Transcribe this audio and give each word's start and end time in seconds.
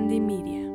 Media. 0.00 0.70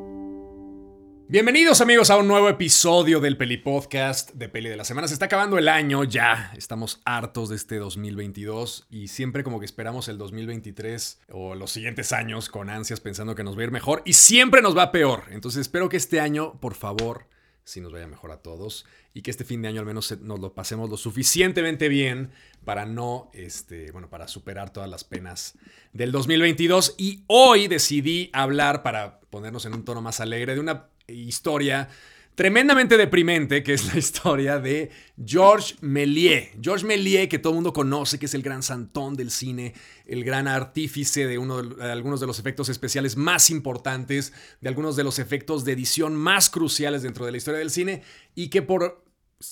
Bienvenidos 1.28 1.82
amigos 1.82 2.12
a 2.12 2.18
un 2.18 2.28
nuevo 2.28 2.50
episodio 2.50 3.20
del 3.20 3.36
Peli 3.36 3.58
Podcast 3.58 4.34
de 4.34 4.48
Peli 4.48 4.70
de 4.70 4.78
la 4.78 4.84
Semana. 4.84 5.08
Se 5.08 5.16
está 5.16 5.26
acabando 5.26 5.58
el 5.58 5.70
año 5.70 6.04
ya, 6.04 6.52
estamos 6.56 7.02
hartos 7.04 7.50
de 7.50 7.56
este 7.56 7.78
2022 7.78 8.86
y 8.92 9.08
siempre 9.08 9.44
como 9.44 9.60
que 9.60 9.66
esperamos 9.66 10.08
el 10.08 10.20
2023 10.20 11.22
o 11.32 11.56
los 11.56 11.72
siguientes 11.72 12.14
años 12.14 12.48
con 12.50 12.70
ansias 12.70 13.00
pensando 13.00 13.34
que 13.34 13.44
nos 13.44 13.58
va 13.58 13.62
a 13.62 13.64
ir 13.64 13.72
mejor 13.72 14.04
y 14.06 14.14
siempre 14.14 14.62
nos 14.62 14.78
va 14.78 14.92
peor. 14.92 15.24
Entonces 15.32 15.62
espero 15.62 15.90
que 15.90 15.98
este 15.98 16.20
año, 16.20 16.60
por 16.60 16.76
favor, 16.76 17.26
si 17.68 17.82
nos 17.82 17.92
vaya 17.92 18.08
mejor 18.08 18.32
a 18.32 18.38
todos 18.38 18.86
y 19.14 19.22
que 19.22 19.30
este 19.30 19.44
fin 19.44 19.62
de 19.62 19.68
año 19.68 19.82
al 19.82 19.86
menos 19.86 20.18
nos 20.22 20.40
lo 20.40 20.54
pasemos 20.54 20.90
lo 20.90 20.96
suficientemente 20.96 21.90
bien 21.90 22.32
para 22.64 22.86
no, 22.86 23.30
este, 23.34 23.92
bueno, 23.92 24.10
para 24.10 24.30
superar 24.30 24.72
todas 24.72 24.90
las 24.90 25.04
penas 25.04 25.56
del 25.92 26.14
2022. 26.14 26.96
Y 26.98 27.24
hoy 27.28 27.68
decidí 27.68 28.30
hablar, 28.32 28.84
para 28.84 29.20
ponernos 29.20 29.66
en 29.66 29.74
un 29.74 29.84
tono 29.84 30.02
más 30.02 30.22
alegre, 30.22 30.54
de 30.54 30.62
una 30.62 30.88
historia 31.08 31.90
tremendamente 32.38 32.98
deprimente, 32.98 33.64
que 33.64 33.74
es 33.74 33.92
la 33.92 33.98
historia 33.98 34.60
de 34.60 34.92
Georges 35.26 35.82
Méliès. 35.82 36.52
Georges 36.62 36.84
Méliès, 36.84 37.28
que 37.28 37.40
todo 37.40 37.54
el 37.54 37.56
mundo 37.56 37.74
conoce, 37.74 38.20
que 38.20 38.28
es 38.28 38.34
el 38.36 38.44
gran 38.44 38.62
santón 38.62 39.16
del 39.16 39.32
cine, 39.32 39.74
el 40.06 40.24
gran 40.24 40.48
artífice 40.48 41.26
de, 41.26 41.40
uno 41.40 41.64
de, 41.64 41.92
algunos 41.92 42.20
de 42.20 42.28
los 42.28 42.38
efectos 42.38 42.70
especiales 42.70 43.18
más 43.18 43.50
importantes, 43.50 44.34
de 44.62 44.70
algunos 44.70 44.96
de 44.96 45.04
los 45.04 45.18
efectos 45.18 45.66
de 45.66 45.72
edición 45.72 46.16
más 46.16 46.52
cruciales 46.52 47.02
dentro 47.02 47.26
de 47.26 47.32
la 47.32 47.38
historia 47.38 47.58
del 47.58 47.72
cine, 47.72 48.04
y 48.36 48.50
que 48.50 48.62
por 48.62 49.04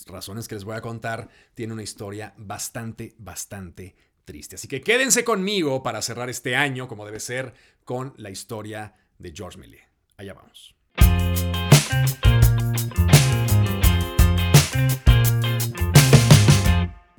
razones 0.06 0.48
que 0.48 0.54
les 0.54 0.64
voy 0.64 0.76
a 0.76 0.82
contar, 0.82 1.28
tiene 1.56 1.74
una 1.74 1.82
historia 1.82 2.36
bastante, 2.38 3.16
bastante 3.18 3.96
triste. 4.26 4.58
Así 4.58 4.68
que 4.68 4.82
quédense 4.82 5.24
conmigo 5.24 5.82
para 5.82 6.04
cerrar 6.04 6.30
este 6.30 6.56
año, 6.56 6.88
como 6.88 7.04
debe 7.04 7.20
ser, 7.20 7.56
con 7.84 8.14
la 8.18 8.30
historia 8.30 8.94
de 9.18 9.34
Georges 9.36 9.58
Méliès. 9.58 9.86
Allá 10.18 10.36
vamos. 10.36 10.76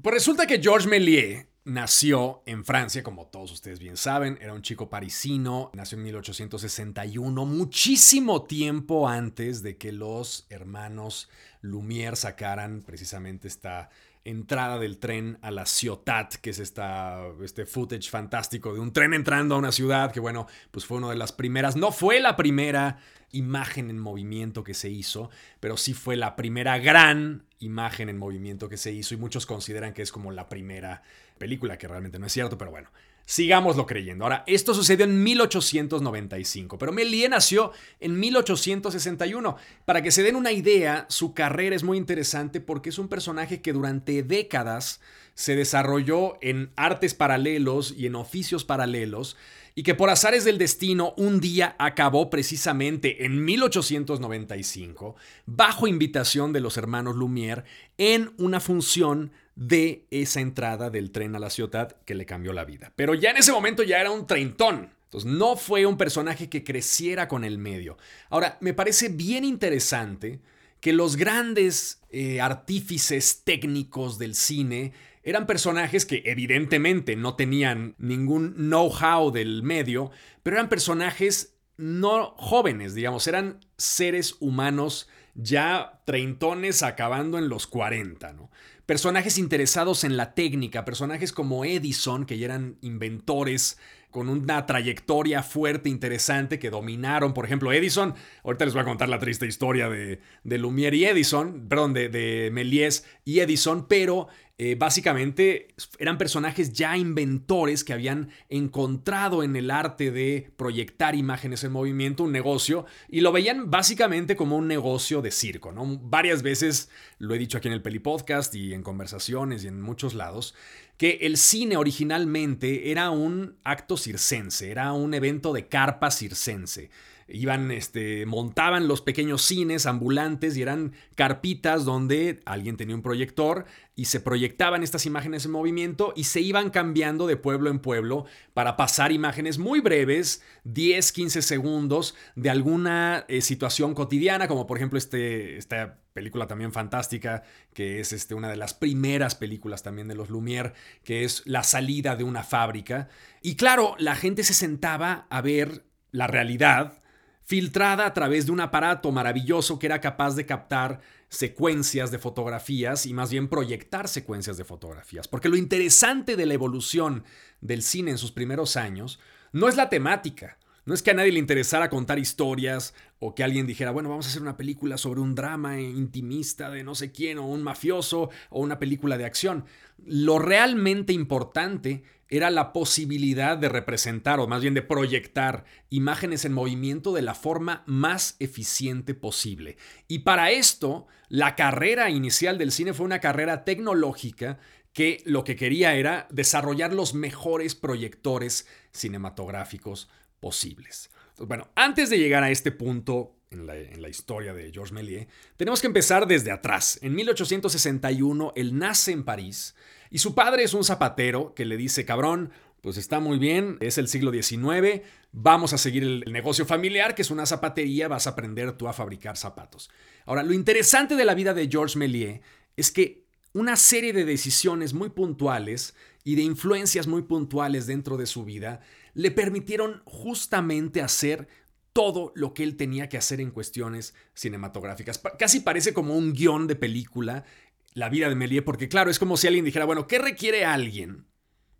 Pues 0.02 0.14
resulta 0.14 0.46
que 0.46 0.60
Georges 0.62 0.86
Méliès 0.86 1.46
nació 1.64 2.42
en 2.46 2.64
Francia, 2.64 3.02
como 3.02 3.26
todos 3.26 3.50
ustedes 3.50 3.80
bien 3.80 3.96
saben, 3.96 4.38
era 4.40 4.52
un 4.52 4.62
chico 4.62 4.88
parisino, 4.88 5.72
nació 5.74 5.98
en 5.98 6.04
1861, 6.04 7.44
muchísimo 7.44 8.44
tiempo 8.44 9.08
antes 9.08 9.64
de 9.64 9.76
que 9.76 9.90
los 9.90 10.46
hermanos 10.48 11.28
Lumière 11.60 12.14
sacaran 12.14 12.82
precisamente 12.82 13.48
esta 13.48 13.90
entrada 14.26 14.78
del 14.78 14.98
tren 14.98 15.38
a 15.40 15.52
la 15.52 15.66
ciudad, 15.66 16.28
que 16.30 16.50
es 16.50 16.58
esta, 16.58 17.22
este 17.42 17.64
footage 17.64 18.10
fantástico 18.10 18.74
de 18.74 18.80
un 18.80 18.92
tren 18.92 19.14
entrando 19.14 19.54
a 19.54 19.58
una 19.58 19.70
ciudad, 19.70 20.10
que 20.10 20.18
bueno, 20.18 20.48
pues 20.72 20.84
fue 20.84 20.98
una 20.98 21.10
de 21.10 21.16
las 21.16 21.32
primeras, 21.32 21.76
no 21.76 21.92
fue 21.92 22.20
la 22.20 22.34
primera 22.34 22.98
imagen 23.30 23.88
en 23.88 23.98
movimiento 23.98 24.64
que 24.64 24.74
se 24.74 24.90
hizo, 24.90 25.30
pero 25.60 25.76
sí 25.76 25.94
fue 25.94 26.16
la 26.16 26.34
primera 26.34 26.78
gran 26.78 27.44
imagen 27.60 28.08
en 28.08 28.18
movimiento 28.18 28.68
que 28.68 28.76
se 28.76 28.92
hizo 28.92 29.14
y 29.14 29.16
muchos 29.16 29.46
consideran 29.46 29.92
que 29.92 30.02
es 30.02 30.10
como 30.10 30.32
la 30.32 30.48
primera 30.48 31.02
película, 31.38 31.78
que 31.78 31.86
realmente 31.86 32.18
no 32.18 32.26
es 32.26 32.32
cierto, 32.32 32.58
pero 32.58 32.72
bueno, 32.72 32.90
Sigámoslo 33.28 33.86
creyendo. 33.86 34.24
Ahora, 34.24 34.44
esto 34.46 34.72
sucedió 34.72 35.04
en 35.04 35.24
1895, 35.24 36.78
pero 36.78 36.92
Méliès 36.92 37.28
nació 37.28 37.72
en 37.98 38.20
1861. 38.20 39.56
Para 39.84 40.00
que 40.00 40.12
se 40.12 40.22
den 40.22 40.36
una 40.36 40.52
idea, 40.52 41.06
su 41.08 41.34
carrera 41.34 41.74
es 41.74 41.82
muy 41.82 41.98
interesante 41.98 42.60
porque 42.60 42.90
es 42.90 43.00
un 43.00 43.08
personaje 43.08 43.60
que 43.60 43.72
durante 43.72 44.22
décadas 44.22 45.00
se 45.34 45.56
desarrolló 45.56 46.38
en 46.40 46.70
artes 46.76 47.14
paralelos 47.14 47.92
y 47.96 48.06
en 48.06 48.14
oficios 48.14 48.64
paralelos 48.64 49.36
y 49.78 49.82
que 49.82 49.94
por 49.94 50.08
azares 50.08 50.44
del 50.44 50.56
destino 50.56 51.12
un 51.18 51.38
día 51.38 51.76
acabó 51.78 52.30
precisamente 52.30 53.26
en 53.26 53.44
1895 53.44 55.16
bajo 55.44 55.86
invitación 55.86 56.54
de 56.54 56.60
los 56.60 56.78
hermanos 56.78 57.14
Lumière 57.14 57.64
en 57.98 58.32
una 58.38 58.58
función 58.58 59.32
de 59.54 60.06
esa 60.10 60.40
entrada 60.40 60.88
del 60.88 61.12
tren 61.12 61.36
a 61.36 61.38
la 61.38 61.50
ciudad 61.50 61.94
que 62.06 62.14
le 62.14 62.24
cambió 62.24 62.54
la 62.54 62.64
vida. 62.64 62.92
Pero 62.96 63.14
ya 63.14 63.30
en 63.30 63.36
ese 63.36 63.52
momento 63.52 63.82
ya 63.82 64.00
era 64.00 64.10
un 64.10 64.26
treintón. 64.26 64.90
Entonces 65.04 65.30
no 65.30 65.56
fue 65.56 65.84
un 65.84 65.98
personaje 65.98 66.48
que 66.48 66.64
creciera 66.64 67.28
con 67.28 67.44
el 67.44 67.58
medio. 67.58 67.98
Ahora, 68.30 68.56
me 68.60 68.72
parece 68.72 69.08
bien 69.10 69.44
interesante 69.44 70.40
que 70.80 70.94
los 70.94 71.16
grandes 71.16 72.00
eh, 72.10 72.40
artífices 72.40 73.42
técnicos 73.44 74.18
del 74.18 74.34
cine 74.34 74.92
eran 75.26 75.46
personajes 75.46 76.06
que 76.06 76.22
evidentemente 76.24 77.16
no 77.16 77.34
tenían 77.34 77.96
ningún 77.98 78.54
know-how 78.54 79.32
del 79.32 79.64
medio, 79.64 80.12
pero 80.44 80.56
eran 80.56 80.68
personajes 80.68 81.56
no 81.76 82.34
jóvenes, 82.36 82.94
digamos, 82.94 83.26
eran 83.26 83.58
seres 83.76 84.36
humanos 84.38 85.08
ya 85.34 86.00
treintones 86.04 86.84
acabando 86.84 87.38
en 87.38 87.48
los 87.48 87.66
40, 87.66 88.32
¿no? 88.34 88.50
Personajes 88.86 89.36
interesados 89.36 90.04
en 90.04 90.16
la 90.16 90.32
técnica, 90.34 90.84
personajes 90.84 91.32
como 91.32 91.64
Edison, 91.64 92.24
que 92.24 92.38
ya 92.38 92.46
eran 92.46 92.78
inventores 92.80 93.78
con 94.16 94.30
una 94.30 94.64
trayectoria 94.64 95.42
fuerte, 95.42 95.90
interesante, 95.90 96.58
que 96.58 96.70
dominaron, 96.70 97.34
por 97.34 97.44
ejemplo, 97.44 97.70
Edison. 97.70 98.14
Ahorita 98.44 98.64
les 98.64 98.72
voy 98.72 98.80
a 98.80 98.86
contar 98.86 99.10
la 99.10 99.18
triste 99.18 99.46
historia 99.46 99.90
de, 99.90 100.20
de 100.42 100.58
Lumière 100.58 100.96
y 100.96 101.04
Edison, 101.04 101.68
perdón, 101.68 101.92
de, 101.92 102.08
de 102.08 102.48
Méliès 102.50 103.04
y 103.26 103.40
Edison, 103.40 103.86
pero 103.86 104.28
eh, 104.58 104.74
básicamente 104.74 105.68
eran 105.98 106.16
personajes 106.16 106.72
ya 106.72 106.96
inventores 106.96 107.84
que 107.84 107.92
habían 107.92 108.30
encontrado 108.48 109.42
en 109.42 109.54
el 109.54 109.70
arte 109.70 110.10
de 110.10 110.50
proyectar 110.56 111.14
imágenes 111.14 111.62
en 111.62 111.72
movimiento 111.72 112.24
un 112.24 112.32
negocio 112.32 112.86
y 113.10 113.20
lo 113.20 113.32
veían 113.32 113.70
básicamente 113.70 114.34
como 114.34 114.56
un 114.56 114.66
negocio 114.66 115.20
de 115.20 115.30
circo. 115.30 115.74
Varias 116.04 116.42
veces 116.42 116.88
lo 117.18 117.34
he 117.34 117.38
dicho 117.38 117.58
aquí 117.58 117.68
en 117.68 117.74
el 117.74 117.82
Peli 117.82 117.98
Podcast 117.98 118.54
y 118.54 118.72
en 118.72 118.82
conversaciones 118.82 119.62
y 119.62 119.68
en 119.68 119.82
muchos 119.82 120.14
lados 120.14 120.54
que 120.96 121.18
el 121.22 121.36
cine 121.36 121.76
originalmente 121.76 122.90
era 122.90 123.10
un 123.10 123.56
acto 123.64 123.96
circense, 123.96 124.70
era 124.70 124.92
un 124.92 125.12
evento 125.14 125.52
de 125.52 125.68
carpa 125.68 126.10
circense 126.10 126.90
iban, 127.28 127.70
este, 127.70 128.26
montaban 128.26 128.88
los 128.88 129.00
pequeños 129.00 129.42
cines 129.42 129.86
ambulantes 129.86 130.56
y 130.56 130.62
eran 130.62 130.92
carpitas 131.14 131.84
donde 131.84 132.40
alguien 132.44 132.76
tenía 132.76 132.94
un 132.94 133.02
proyector 133.02 133.66
y 133.94 134.04
se 134.06 134.20
proyectaban 134.20 134.82
estas 134.82 135.06
imágenes 135.06 135.46
en 135.46 135.50
movimiento 135.50 136.12
y 136.14 136.24
se 136.24 136.40
iban 136.40 136.70
cambiando 136.70 137.26
de 137.26 137.36
pueblo 137.36 137.70
en 137.70 137.80
pueblo 137.80 138.26
para 138.54 138.76
pasar 138.76 139.10
imágenes 139.10 139.58
muy 139.58 139.80
breves, 139.80 140.42
10, 140.64 141.12
15 141.12 141.42
segundos, 141.42 142.14
de 142.36 142.50
alguna 142.50 143.24
eh, 143.28 143.40
situación 143.40 143.94
cotidiana, 143.94 144.48
como 144.48 144.66
por 144.66 144.76
ejemplo 144.76 144.98
este, 144.98 145.56
esta 145.56 145.98
película 146.12 146.46
también 146.46 146.72
fantástica, 146.72 147.42
que 147.74 148.00
es 148.00 148.12
este, 148.12 148.34
una 148.34 148.48
de 148.48 148.56
las 148.56 148.72
primeras 148.72 149.34
películas 149.34 149.82
también 149.82 150.08
de 150.08 150.14
los 150.14 150.30
Lumière, 150.30 150.74
que 151.02 151.24
es 151.24 151.42
la 151.44 151.62
salida 151.62 152.16
de 152.16 152.24
una 152.24 152.42
fábrica. 152.42 153.08
Y 153.42 153.56
claro, 153.56 153.96
la 153.98 154.14
gente 154.14 154.44
se 154.44 154.54
sentaba 154.54 155.26
a 155.28 155.40
ver 155.40 155.84
la 156.12 156.26
realidad 156.26 157.02
filtrada 157.46 158.06
a 158.06 158.12
través 158.12 158.46
de 158.46 158.52
un 158.52 158.60
aparato 158.60 159.12
maravilloso 159.12 159.78
que 159.78 159.86
era 159.86 160.00
capaz 160.00 160.34
de 160.34 160.46
captar 160.46 161.00
secuencias 161.28 162.10
de 162.10 162.18
fotografías 162.18 163.06
y 163.06 163.14
más 163.14 163.30
bien 163.30 163.48
proyectar 163.48 164.08
secuencias 164.08 164.56
de 164.56 164.64
fotografías. 164.64 165.28
Porque 165.28 165.48
lo 165.48 165.56
interesante 165.56 166.34
de 166.34 166.44
la 166.44 166.54
evolución 166.54 167.22
del 167.60 167.82
cine 167.82 168.10
en 168.10 168.18
sus 168.18 168.32
primeros 168.32 168.76
años 168.76 169.20
no 169.52 169.68
es 169.68 169.76
la 169.76 169.88
temática, 169.88 170.58
no 170.86 170.94
es 170.94 171.02
que 171.02 171.12
a 171.12 171.14
nadie 171.14 171.30
le 171.30 171.38
interesara 171.38 171.88
contar 171.88 172.18
historias 172.18 172.94
o 173.20 173.34
que 173.34 173.44
alguien 173.44 173.66
dijera, 173.66 173.92
bueno, 173.92 174.08
vamos 174.08 174.26
a 174.26 174.30
hacer 174.30 174.42
una 174.42 174.56
película 174.56 174.98
sobre 174.98 175.20
un 175.20 175.36
drama 175.36 175.80
intimista 175.80 176.68
de 176.68 176.82
no 176.82 176.96
sé 176.96 177.12
quién 177.12 177.38
o 177.38 177.46
un 177.46 177.62
mafioso 177.62 178.30
o 178.50 178.60
una 178.60 178.80
película 178.80 179.18
de 179.18 179.24
acción. 179.24 179.64
Lo 180.04 180.40
realmente 180.40 181.12
importante 181.12 182.02
era 182.28 182.50
la 182.50 182.72
posibilidad 182.72 183.56
de 183.56 183.68
representar 183.68 184.40
o 184.40 184.46
más 184.46 184.60
bien 184.60 184.74
de 184.74 184.82
proyectar 184.82 185.64
imágenes 185.90 186.44
en 186.44 186.52
movimiento 186.52 187.12
de 187.12 187.22
la 187.22 187.34
forma 187.34 187.84
más 187.86 188.36
eficiente 188.40 189.14
posible. 189.14 189.76
Y 190.08 190.20
para 190.20 190.50
esto, 190.50 191.06
la 191.28 191.54
carrera 191.54 192.10
inicial 192.10 192.58
del 192.58 192.72
cine 192.72 192.94
fue 192.94 193.06
una 193.06 193.20
carrera 193.20 193.64
tecnológica 193.64 194.58
que 194.92 195.22
lo 195.26 195.44
que 195.44 195.56
quería 195.56 195.94
era 195.94 196.26
desarrollar 196.30 196.92
los 196.92 197.14
mejores 197.14 197.74
proyectores 197.74 198.66
cinematográficos 198.92 200.08
posibles. 200.40 201.10
bueno, 201.38 201.68
antes 201.74 202.08
de 202.08 202.18
llegar 202.18 202.42
a 202.42 202.50
este 202.50 202.72
punto 202.72 203.35
en 203.50 203.66
la, 203.66 204.08
historia 204.08 204.52
de 204.52 204.70
Georges 204.72 204.92
Méliès, 204.92 205.28
tenemos 205.56 205.80
que 205.80 205.86
empezar 205.86 206.26
desde 206.26 206.50
atrás. 206.50 206.98
En 207.02 207.14
1861, 207.14 208.52
él 208.56 208.78
nace 208.78 209.12
en 209.12 209.24
París 209.24 209.74
y 210.10 210.18
su 210.18 210.34
padre 210.34 210.64
es 210.64 210.74
un 210.74 210.84
zapatero 210.84 211.54
que 211.54 211.64
le 211.64 211.76
dice, 211.76 212.04
cabrón, 212.04 212.50
pues 212.80 212.96
está 212.96 213.20
muy 213.20 213.38
bien, 213.38 213.78
es 213.80 213.98
el 213.98 214.08
siglo 214.08 214.32
XIX, 214.32 215.02
vamos 215.32 215.72
a 215.72 215.78
seguir 215.78 216.02
el, 216.02 216.32
negocio 216.32 216.66
familiar, 216.66 217.14
que 217.14 217.22
es 217.22 217.30
una 217.30 217.46
zapatería, 217.46 218.08
vas 218.08 218.26
a 218.26 218.30
aprender 218.30 218.72
tú 218.72 218.88
a 218.88 218.92
fabricar 218.92 219.36
zapatos. 219.36 219.90
Ahora, 220.24 220.42
lo 220.42 220.52
interesante 220.52 221.16
de 221.16 221.24
la 221.24 221.34
vida 221.34 221.54
de 221.54 221.68
Georges 221.68 221.96
Méliès 221.96 222.40
es 222.76 222.90
que 222.90 223.26
una 223.52 223.76
serie 223.76 224.12
de 224.12 224.24
decisiones 224.24 224.92
muy 224.92 225.08
puntuales 225.08 225.94
y 226.24 226.34
de 226.34 226.42
influencias 226.42 227.06
muy 227.06 227.22
puntuales 227.22 227.86
dentro 227.86 228.16
de 228.16 228.26
su 228.26 228.44
vida 228.44 228.80
le 229.14 229.30
permitieron 229.30 230.02
justamente 230.04 231.00
hacer 231.00 231.48
todo 231.96 232.30
lo 232.34 232.52
que 232.52 232.62
él 232.62 232.76
tenía 232.76 233.08
que 233.08 233.16
hacer 233.16 233.40
en 233.40 233.50
cuestiones 233.50 234.14
cinematográficas. 234.34 235.18
Casi 235.38 235.60
parece 235.60 235.94
como 235.94 236.14
un 236.14 236.34
guion 236.34 236.66
de 236.66 236.76
película, 236.76 237.46
la 237.94 238.10
vida 238.10 238.28
de 238.28 238.34
Méliès, 238.34 238.62
porque 238.62 238.90
claro, 238.90 239.10
es 239.10 239.18
como 239.18 239.38
si 239.38 239.46
alguien 239.46 239.64
dijera, 239.64 239.86
bueno, 239.86 240.06
¿qué 240.06 240.18
requiere 240.18 240.66
alguien 240.66 241.24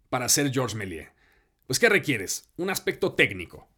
para 0.08 0.30
ser 0.30 0.50
Georges 0.50 0.74
Méliès? 0.74 1.10
Pues 1.66 1.78
¿qué 1.78 1.90
requieres? 1.90 2.48
Un 2.56 2.70
aspecto 2.70 3.12
técnico. 3.12 3.68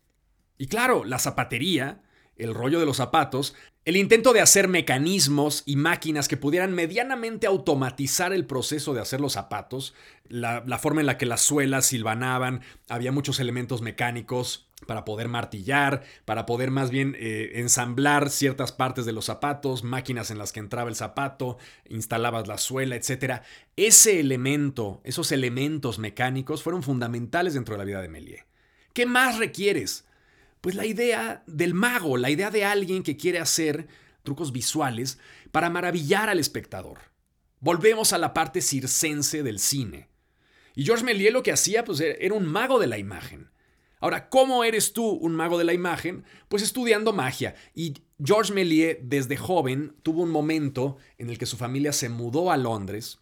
Y 0.58 0.68
claro, 0.68 1.04
la 1.04 1.18
zapatería, 1.18 2.04
el 2.36 2.54
rollo 2.54 2.78
de 2.78 2.86
los 2.86 2.98
zapatos, 2.98 3.56
el 3.84 3.96
intento 3.96 4.32
de 4.32 4.40
hacer 4.40 4.68
mecanismos 4.68 5.64
y 5.66 5.74
máquinas 5.74 6.28
que 6.28 6.36
pudieran 6.36 6.72
medianamente 6.72 7.48
automatizar 7.48 8.32
el 8.32 8.46
proceso 8.46 8.94
de 8.94 9.00
hacer 9.00 9.20
los 9.20 9.32
zapatos, 9.32 9.92
la, 10.28 10.62
forma 10.78 11.00
en 11.00 11.06
la 11.08 11.18
que 11.18 11.26
las 11.26 11.40
suelas 11.40 11.86
silvanaban, 11.86 12.60
había 12.88 13.10
muchos 13.10 13.40
elementos 13.40 13.82
mecánicos 13.82 14.67
para 14.86 15.04
poder 15.04 15.28
martillar, 15.28 16.04
para 16.24 16.46
poder 16.46 16.70
más 16.70 16.90
bien 16.90 17.16
eh, 17.18 17.52
ensamblar 17.54 18.30
ciertas 18.30 18.72
partes 18.72 19.04
de 19.04 19.12
los 19.12 19.24
zapatos, 19.24 19.82
máquinas 19.82 20.30
en 20.30 20.38
las 20.38 20.52
que 20.52 20.60
entraba 20.60 20.88
el 20.88 20.96
zapato, 20.96 21.58
instalabas 21.88 22.46
la 22.46 22.58
suela, 22.58 22.96
etc. 22.96 23.42
Ese 23.76 24.20
elemento, 24.20 25.00
esos 25.04 25.32
elementos 25.32 25.98
mecánicos 25.98 26.62
fueron 26.62 26.82
fundamentales 26.82 27.54
dentro 27.54 27.74
de 27.74 27.78
la 27.78 27.84
vida 27.84 28.02
de 28.02 28.08
Méliès. 28.08 28.44
¿Qué 28.92 29.04
más 29.04 29.38
requieres? 29.38 30.06
Pues 30.60 30.74
la 30.74 30.86
idea 30.86 31.42
del 31.46 31.74
mago, 31.74 32.16
la 32.16 32.30
idea 32.30 32.50
de 32.50 32.64
alguien 32.64 33.02
que 33.02 33.16
quiere 33.16 33.38
hacer 33.38 33.88
trucos 34.22 34.52
visuales 34.52 35.18
para 35.52 35.70
maravillar 35.70 36.28
al 36.28 36.38
espectador. 36.38 36.98
Volvemos 37.60 38.12
a 38.12 38.18
la 38.18 38.34
parte 38.34 38.60
circense 38.60 39.42
del 39.42 39.58
cine. 39.58 40.08
Y 40.74 40.84
Georges 40.84 41.04
Méliès 41.04 41.32
lo 41.32 41.42
que 41.42 41.52
hacía 41.52 41.84
pues 41.84 42.00
era 42.00 42.34
un 42.34 42.46
mago 42.46 42.78
de 42.78 42.86
la 42.86 42.98
imagen. 42.98 43.50
Ahora, 44.00 44.28
¿cómo 44.28 44.64
eres 44.64 44.92
tú 44.92 45.08
un 45.08 45.34
mago 45.34 45.58
de 45.58 45.64
la 45.64 45.74
imagen? 45.74 46.24
Pues 46.48 46.62
estudiando 46.62 47.12
magia. 47.12 47.54
Y 47.74 47.94
Georges 48.22 48.52
Méliès 48.52 48.98
desde 49.02 49.36
joven 49.36 49.94
tuvo 50.02 50.22
un 50.22 50.30
momento 50.30 50.96
en 51.18 51.30
el 51.30 51.38
que 51.38 51.46
su 51.46 51.56
familia 51.56 51.92
se 51.92 52.08
mudó 52.08 52.50
a 52.50 52.56
Londres. 52.56 53.18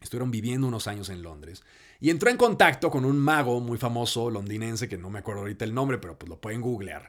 Estuvieron 0.00 0.30
viviendo 0.30 0.66
unos 0.66 0.86
años 0.88 1.08
en 1.08 1.22
Londres 1.22 1.62
y 2.02 2.10
entró 2.10 2.30
en 2.30 2.36
contacto 2.36 2.90
con 2.90 3.04
un 3.04 3.16
mago 3.16 3.60
muy 3.60 3.78
famoso 3.78 4.28
londinense, 4.28 4.88
que 4.88 4.98
no 4.98 5.08
me 5.08 5.20
acuerdo 5.20 5.42
ahorita 5.42 5.64
el 5.64 5.72
nombre, 5.72 5.98
pero 5.98 6.18
pues 6.18 6.28
lo 6.28 6.40
pueden 6.40 6.60
googlear, 6.60 7.08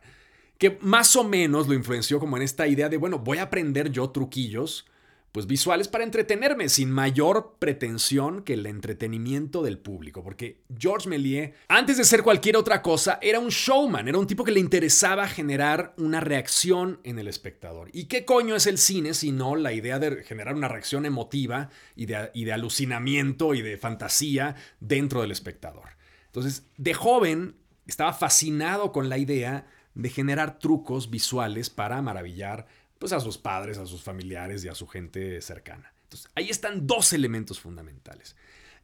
que 0.59 0.77
más 0.81 1.15
o 1.15 1.23
menos 1.23 1.67
lo 1.67 1.73
influenció 1.73 2.19
como 2.19 2.37
en 2.37 2.43
esta 2.43 2.67
idea 2.67 2.89
de, 2.89 2.97
bueno, 2.97 3.17
voy 3.17 3.39
a 3.39 3.43
aprender 3.43 3.89
yo 3.89 4.11
truquillos 4.11 4.85
pues 5.33 5.47
visuales 5.47 5.87
para 5.87 6.03
entretenerme 6.03 6.69
sin 6.69 6.91
mayor 6.91 7.55
pretensión 7.57 8.43
que 8.43 8.53
el 8.53 8.67
entretenimiento 8.67 9.63
del 9.63 9.79
público, 9.79 10.23
porque 10.23 10.61
Georges 10.77 11.07
Méliès, 11.07 11.53
antes 11.67 11.97
de 11.97 12.03
ser 12.03 12.21
cualquier 12.21 12.55
otra 12.55 12.83
cosa, 12.83 13.17
era 13.19 13.39
un 13.39 13.49
showman, 13.49 14.07
era 14.07 14.19
un 14.19 14.27
tipo 14.27 14.43
que 14.43 14.51
le 14.51 14.59
interesaba 14.59 15.27
generar 15.27 15.95
una 15.97 16.19
reacción 16.19 16.99
en 17.03 17.17
el 17.17 17.27
espectador. 17.27 17.89
¿Y 17.93 18.05
qué 18.05 18.25
coño 18.25 18.55
es 18.55 18.67
el 18.67 18.77
cine 18.77 19.15
sino 19.15 19.55
la 19.55 19.73
idea 19.73 19.97
de 19.97 20.23
generar 20.23 20.53
una 20.53 20.67
reacción 20.67 21.03
emotiva 21.07 21.71
y 21.95 22.05
de, 22.05 22.29
y 22.35 22.45
de 22.45 22.53
alucinamiento 22.53 23.55
y 23.55 23.63
de 23.63 23.75
fantasía 23.77 24.55
dentro 24.81 25.21
del 25.21 25.31
espectador? 25.31 25.97
Entonces, 26.27 26.67
de 26.77 26.93
joven 26.93 27.55
estaba 27.87 28.13
fascinado 28.13 28.91
con 28.91 29.09
la 29.09 29.17
idea 29.17 29.65
de 29.95 30.09
generar 30.09 30.59
trucos 30.59 31.09
visuales 31.09 31.71
para 31.71 32.03
maravillar 32.03 32.67
pues 32.99 33.13
a 33.13 33.19
sus 33.19 33.37
padres, 33.37 33.77
a 33.77 33.85
sus 33.85 34.01
familiares 34.01 34.63
y 34.63 34.69
a 34.69 34.75
su 34.75 34.87
gente 34.87 35.41
cercana. 35.41 35.93
Entonces, 36.03 36.29
ahí 36.35 36.49
están 36.49 36.85
dos 36.87 37.13
elementos 37.13 37.59
fundamentales. 37.59 38.35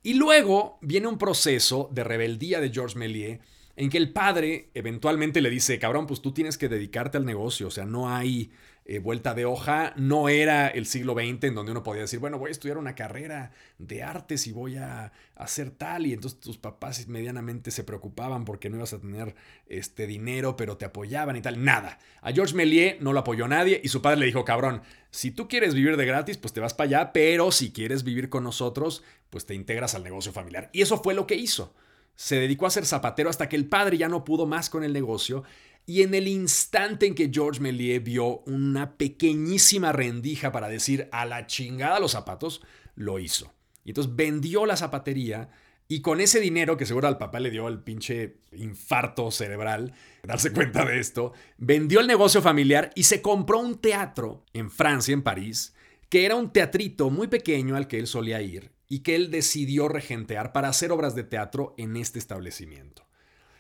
Y 0.01 0.13
luego 0.13 0.79
viene 0.81 1.07
un 1.07 1.17
proceso 1.17 1.89
de 1.91 2.03
rebeldía 2.03 2.59
de 2.59 2.71
Georges 2.71 2.95
Méliès 2.95 3.39
en 3.75 3.89
que 3.89 3.97
el 3.97 4.11
padre 4.11 4.69
eventualmente 4.73 5.41
le 5.41 5.50
dice, 5.50 5.79
cabrón, 5.79 6.07
pues 6.07 6.21
tú 6.21 6.33
tienes 6.33 6.57
que 6.57 6.69
dedicarte 6.69 7.17
al 7.17 7.25
negocio, 7.25 7.67
o 7.67 7.71
sea, 7.71 7.85
no 7.85 8.13
hay 8.13 8.51
eh, 8.91 8.97
vuelta 8.97 9.36
de 9.36 9.45
hoja, 9.45 9.94
no 9.97 10.30
era 10.30 10.68
el 10.68 10.88
siglo 10.88 11.13
XX 11.13 11.44
en 11.44 11.53
donde 11.53 11.74
uno 11.74 11.83
podía 11.83 12.01
decir, 12.01 12.18
bueno, 12.18 12.39
voy 12.39 12.47
a 12.47 12.51
estudiar 12.53 12.80
una 12.80 12.95
carrera 12.95 13.51
de 13.77 14.01
artes 14.01 14.47
y 14.47 14.51
voy 14.51 14.77
a 14.77 15.12
hacer 15.36 15.69
tal, 15.69 16.07
y 16.07 16.13
entonces 16.13 16.39
tus 16.39 16.57
papás 16.57 17.07
medianamente 17.07 17.69
se 17.69 17.83
preocupaban 17.83 18.45
porque 18.45 18.68
no 18.68 18.77
ibas 18.77 18.94
a 18.94 19.00
tener 19.00 19.36
este 19.68 20.07
dinero, 20.07 20.56
pero 20.56 20.75
te 20.77 20.86
apoyaban 20.86 21.36
y 21.36 21.41
tal, 21.44 21.63
nada. 21.63 22.00
A 22.21 22.31
Georges 22.31 22.56
Méliès 22.56 23.00
no 23.00 23.13
lo 23.13 23.19
apoyó 23.19 23.47
nadie 23.47 23.80
y 23.83 23.89
su 23.89 24.01
padre 24.01 24.21
le 24.21 24.25
dijo, 24.25 24.44
cabrón, 24.44 24.81
si 25.12 25.30
tú 25.30 25.47
quieres 25.47 25.75
vivir 25.75 25.95
de 25.95 26.07
gratis, 26.07 26.38
pues 26.38 26.51
te 26.51 26.59
vas 26.59 26.74
para 26.74 26.88
allá, 26.88 27.13
pero 27.13 27.51
si 27.51 27.71
quieres 27.71 28.03
vivir 28.03 28.30
con 28.30 28.44
nosotros, 28.44 29.03
pues 29.30 29.45
te 29.45 29.53
integras 29.53 29.94
al 29.94 30.03
negocio 30.03 30.31
familiar. 30.31 30.71
Y 30.74 30.81
eso 30.81 30.97
fue 30.97 31.13
lo 31.13 31.27
que 31.27 31.36
hizo. 31.36 31.75
Se 32.15 32.38
dedicó 32.38 32.65
a 32.65 32.71
ser 32.71 32.88
zapatero 32.88 33.30
hasta 33.30 33.50
que 33.50 33.56
el 33.56 33.68
padre 33.68 34.00
ya 34.00 34.09
no 34.09 34.25
pudo 34.25 34.47
más 34.47 34.71
con 34.71 34.83
el 34.83 34.94
negocio 34.94 35.44
y 35.85 36.03
en 36.03 36.13
el 36.13 36.27
instante 36.27 37.05
en 37.07 37.15
que 37.15 37.31
George 37.33 37.61
Méliès 37.61 38.03
vio 38.03 38.39
una 38.45 38.97
pequeñísima 38.97 39.91
rendija 39.91 40.51
para 40.51 40.67
decir 40.67 41.09
a 41.11 41.25
la 41.25 41.47
chingada 41.47 41.99
los 41.99 42.11
zapatos, 42.11 42.61
lo 42.95 43.19
hizo. 43.19 43.53
Y 43.83 43.89
entonces 43.89 44.15
vendió 44.15 44.65
la 44.65 44.77
zapatería 44.77 45.49
y 45.91 46.01
con 46.01 46.21
ese 46.21 46.39
dinero 46.39 46.77
que 46.77 46.85
seguro 46.85 47.07
al 47.07 47.17
papá 47.17 47.39
le 47.39 47.49
dio 47.49 47.67
el 47.67 47.79
pinche 47.79 48.41
infarto 48.51 49.31
cerebral, 49.31 49.93
darse 50.23 50.53
cuenta 50.53 50.85
de 50.85 50.99
esto, 50.99 51.33
vendió 51.57 51.99
el 51.99 52.05
negocio 52.05 52.43
familiar 52.43 52.91
y 52.93 53.03
se 53.03 53.23
compró 53.23 53.57
un 53.57 53.79
teatro 53.79 54.45
en 54.53 54.69
Francia, 54.69 55.13
en 55.13 55.23
París, 55.23 55.73
que 56.07 56.25
era 56.25 56.35
un 56.35 56.53
teatrito 56.53 57.09
muy 57.09 57.27
pequeño 57.27 57.75
al 57.75 57.87
que 57.87 57.97
él 57.97 58.05
solía 58.05 58.39
ir 58.39 58.71
y 58.87 58.99
que 58.99 59.15
él 59.15 59.31
decidió 59.31 59.87
regentear 59.87 60.51
para 60.51 60.69
hacer 60.69 60.91
obras 60.91 61.15
de 61.15 61.23
teatro 61.23 61.73
en 61.79 61.97
este 61.97 62.19
establecimiento. 62.19 63.07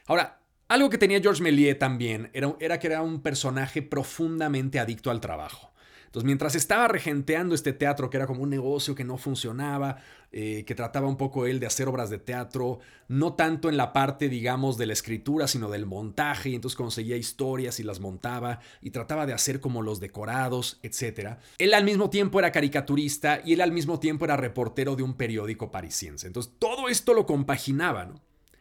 Ahora, 0.05 0.38
algo 0.69 0.89
que 0.89 0.97
tenía 0.97 1.19
George 1.19 1.43
Méliès 1.43 1.77
también 1.77 2.29
era, 2.33 2.55
era 2.59 2.79
que 2.79 2.87
era 2.87 3.01
un 3.01 3.21
personaje 3.21 3.81
profundamente 3.81 4.79
adicto 4.79 5.11
al 5.11 5.19
trabajo. 5.19 5.69
Entonces, 6.09 6.25
mientras 6.25 6.55
estaba 6.55 6.87
regenteando 6.87 7.53
este 7.53 7.71
teatro, 7.71 8.09
que 8.09 8.17
era 8.17 8.25
como 8.25 8.41
un 8.41 8.49
negocio 8.49 8.95
que 8.95 9.03
no 9.03 9.17
funcionaba, 9.17 9.97
eh, 10.31 10.63
que 10.65 10.73
trataba 10.73 11.07
un 11.07 11.17
poco 11.17 11.45
él 11.45 11.59
de 11.59 11.67
hacer 11.67 11.87
obras 11.87 12.09
de 12.09 12.17
teatro, 12.17 12.79
no 13.07 13.33
tanto 13.33 13.69
en 13.69 13.77
la 13.77 13.93
parte, 13.93 14.27
digamos, 14.27 14.79
de 14.79 14.87
la 14.87 14.93
escritura, 14.93 15.47
sino 15.47 15.69
del 15.69 15.85
montaje, 15.85 16.49
y 16.49 16.55
entonces 16.55 16.75
conseguía 16.75 17.15
historias 17.15 17.79
y 17.79 17.83
las 17.83 17.99
montaba, 17.99 18.59
y 18.81 18.89
trataba 18.89 19.27
de 19.27 19.33
hacer 19.33 19.59
como 19.59 19.83
los 19.83 19.99
decorados, 19.99 20.79
etc. 20.81 21.37
Él 21.59 21.75
al 21.75 21.83
mismo 21.83 22.09
tiempo 22.09 22.39
era 22.39 22.51
caricaturista 22.51 23.41
y 23.45 23.53
él 23.53 23.61
al 23.61 23.71
mismo 23.71 23.99
tiempo 23.99 24.25
era 24.25 24.35
reportero 24.35 24.95
de 24.95 25.03
un 25.03 25.13
periódico 25.13 25.69
parisiense. 25.69 26.25
Entonces, 26.25 26.53
todo 26.57 26.89
esto 26.89 27.13
lo 27.13 27.27
compaginaba, 27.27 28.05
¿no? 28.05 28.15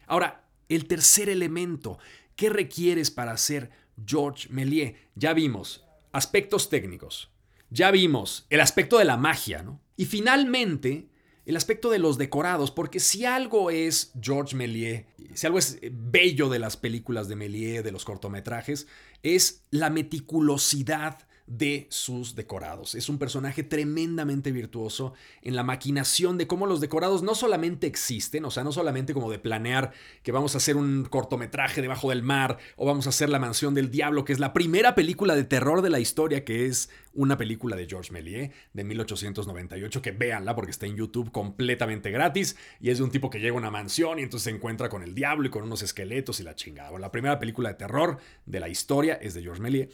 Ahora, 0.06 0.47
el 0.68 0.86
tercer 0.86 1.28
elemento, 1.28 1.98
¿qué 2.36 2.50
requieres 2.50 3.10
para 3.10 3.36
ser 3.36 3.70
George 4.06 4.48
Méliès? 4.50 4.94
Ya 5.14 5.32
vimos 5.32 5.84
aspectos 6.12 6.68
técnicos, 6.68 7.30
ya 7.70 7.90
vimos 7.90 8.46
el 8.50 8.60
aspecto 8.60 8.98
de 8.98 9.04
la 9.04 9.16
magia, 9.16 9.62
¿no? 9.62 9.80
Y 9.96 10.06
finalmente, 10.06 11.08
el 11.44 11.56
aspecto 11.56 11.90
de 11.90 11.98
los 11.98 12.18
decorados, 12.18 12.70
porque 12.70 13.00
si 13.00 13.24
algo 13.24 13.70
es 13.70 14.12
George 14.20 14.54
Méliès, 14.54 15.04
si 15.34 15.46
algo 15.46 15.58
es 15.58 15.78
bello 15.90 16.48
de 16.48 16.58
las 16.58 16.76
películas 16.76 17.28
de 17.28 17.36
Méliès, 17.36 17.84
de 17.84 17.92
los 17.92 18.04
cortometrajes, 18.04 18.86
es 19.22 19.64
la 19.70 19.90
meticulosidad 19.90 21.27
de 21.48 21.86
sus 21.88 22.34
decorados. 22.34 22.94
Es 22.94 23.08
un 23.08 23.18
personaje 23.18 23.62
tremendamente 23.62 24.52
virtuoso 24.52 25.14
en 25.42 25.56
la 25.56 25.62
maquinación 25.62 26.36
de 26.36 26.46
cómo 26.46 26.66
los 26.66 26.80
decorados 26.80 27.22
no 27.22 27.34
solamente 27.34 27.86
existen, 27.86 28.44
o 28.44 28.50
sea, 28.50 28.64
no 28.64 28.72
solamente 28.72 29.14
como 29.14 29.30
de 29.30 29.38
planear 29.38 29.92
que 30.22 30.30
vamos 30.30 30.54
a 30.54 30.58
hacer 30.58 30.76
un 30.76 31.06
cortometraje 31.06 31.80
debajo 31.80 32.10
del 32.10 32.22
mar 32.22 32.58
o 32.76 32.84
vamos 32.86 33.06
a 33.06 33.08
hacer 33.08 33.30
La 33.30 33.38
Mansión 33.38 33.72
del 33.74 33.90
Diablo, 33.90 34.26
que 34.26 34.34
es 34.34 34.40
la 34.40 34.52
primera 34.52 34.94
película 34.94 35.34
de 35.34 35.44
terror 35.44 35.80
de 35.80 35.88
la 35.88 36.00
historia, 36.00 36.44
que 36.44 36.66
es 36.66 36.90
una 37.14 37.38
película 37.38 37.76
de 37.76 37.86
Georges 37.86 38.12
Méliès 38.12 38.50
de 38.74 38.84
1898, 38.84 40.02
que 40.02 40.12
véanla 40.12 40.54
porque 40.54 40.70
está 40.70 40.84
en 40.84 40.96
YouTube 40.96 41.32
completamente 41.32 42.10
gratis 42.10 42.56
y 42.78 42.90
es 42.90 42.98
de 42.98 43.04
un 43.04 43.10
tipo 43.10 43.30
que 43.30 43.40
llega 43.40 43.54
a 43.54 43.58
una 43.58 43.70
mansión 43.70 44.18
y 44.18 44.22
entonces 44.22 44.44
se 44.44 44.50
encuentra 44.50 44.90
con 44.90 45.02
el 45.02 45.14
diablo 45.14 45.46
y 45.46 45.50
con 45.50 45.62
unos 45.62 45.82
esqueletos 45.82 46.40
y 46.40 46.42
la 46.42 46.54
chingada. 46.54 46.96
la 46.98 47.10
primera 47.10 47.38
película 47.38 47.70
de 47.70 47.74
terror 47.76 48.18
de 48.44 48.60
la 48.60 48.68
historia 48.68 49.14
es 49.14 49.32
de 49.32 49.42
Georges 49.42 49.62
Méliès. 49.62 49.88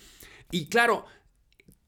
Y 0.50 0.66
claro, 0.66 1.06